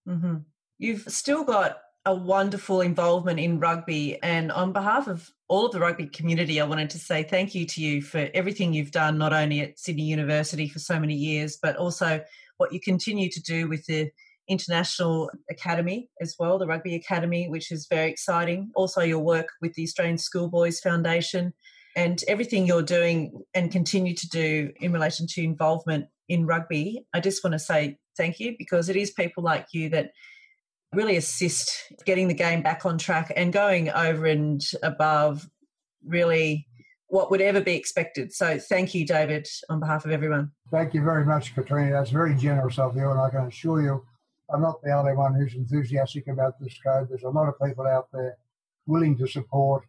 Mm-hmm. 0.09 0.37
You've 0.79 1.03
still 1.03 1.45
got 1.45 1.81
a 2.05 2.15
wonderful 2.15 2.81
involvement 2.81 3.39
in 3.39 3.61
rugby, 3.61 4.21
and 4.25 4.51
on 4.51 4.73
behalf 4.73 5.07
of 5.07 5.31
all 5.47 5.67
of 5.67 5.73
the 5.73 5.79
rugby 5.79 6.07
community, 6.07 6.61
I 6.61 6.65
wanted 6.65 6.91
to 6.91 6.99
say 6.99 7.23
thank 7.23 7.55
you 7.55 7.65
to 7.67 7.81
you 7.81 8.03
for 8.03 8.29
everything 8.35 8.73
you've 8.73 8.91
done, 8.91 9.19
not 9.19 9.33
only 9.33 9.61
at 9.61 9.79
Sydney 9.79 10.03
University 10.03 10.69
for 10.69 10.81
so 10.81 10.99
many 10.99 11.15
years, 11.15 11.59
but 11.63 11.77
also 11.77 12.21
what 12.57 12.73
you 12.73 12.81
continue 12.81 13.31
to 13.31 13.43
do 13.43 13.69
with 13.69 13.87
the 13.87 14.11
International 14.49 15.31
Academy 15.51 16.09
as 16.21 16.37
well, 16.39 16.59
the 16.59 16.67
Rugby 16.67 16.95
Academy, 16.95 17.49
which 17.49 17.71
is 17.71 17.87
very 17.89 18.11
exciting. 18.11 18.71
Also, 18.75 19.01
your 19.01 19.21
work 19.21 19.49
with 19.61 19.75
the 19.75 19.85
Australian 19.85 20.19
Schoolboys 20.19 20.81
Foundation 20.81 21.53
and 21.95 22.23
everything 22.27 22.67
you're 22.67 22.83
doing 22.83 23.43
and 23.55 23.71
continue 23.71 24.15
to 24.15 24.29
do 24.29 24.73
in 24.81 24.93
relation 24.93 25.27
to 25.29 25.43
involvement 25.43 26.07
in 26.29 26.47
rugby, 26.47 27.07
I 27.13 27.21
just 27.21 27.45
want 27.45 27.53
to 27.53 27.59
say 27.59 27.99
thank 28.17 28.41
you 28.41 28.55
because 28.59 28.89
it 28.89 28.97
is 28.97 29.11
people 29.11 29.43
like 29.43 29.67
you 29.73 29.89
that 29.91 30.13
really 30.93 31.17
assist 31.17 31.93
getting 32.05 32.29
the 32.29 32.35
game 32.35 32.63
back 32.63 32.85
on 32.85 32.99
track 32.99 33.33
and 33.35 33.53
going 33.53 33.91
over 33.91 34.27
and 34.27 34.63
above 34.83 35.49
really 36.05 36.67
what 37.09 37.31
would 37.31 37.43
ever 37.43 37.61
be 37.61 37.77
expected. 37.77 38.33
So 38.33 38.59
thank 38.59 38.95
you, 38.95 39.07
David, 39.07 39.47
on 39.69 39.81
behalf 39.81 40.05
of 40.05 40.11
everyone. 40.11 40.51
Thank 40.71 40.95
you 40.95 41.03
very 41.03 41.27
much, 41.27 41.55
Katrina. 41.55 41.93
That's 41.93 42.11
very 42.11 42.35
generous 42.35 42.79
of 42.79 42.97
you, 42.97 43.11
and 43.11 43.21
I 43.21 43.29
can 43.29 43.47
assure 43.47 43.83
you 43.83 44.03
I'm 44.53 44.63
not 44.63 44.83
the 44.83 44.93
only 44.93 45.15
one 45.15 45.35
who's 45.35 45.55
enthusiastic 45.55 46.29
about 46.29 46.61
this 46.61 46.77
code. 46.85 47.09
There's 47.09 47.23
a 47.23 47.31
lot 47.31 47.49
of 47.49 47.55
people 47.65 47.87
out 47.87 48.09
there 48.13 48.37
willing 48.87 49.17
to 49.19 49.27
support, 49.27 49.85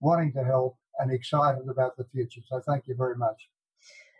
wanting 0.00 0.32
to 0.34 0.44
help, 0.44 0.76
and 0.98 1.10
excited 1.10 1.68
about 1.68 1.96
the 1.96 2.04
future. 2.04 2.40
So 2.48 2.60
thank 2.60 2.86
you 2.86 2.94
very 2.94 3.16
much. 3.16 3.48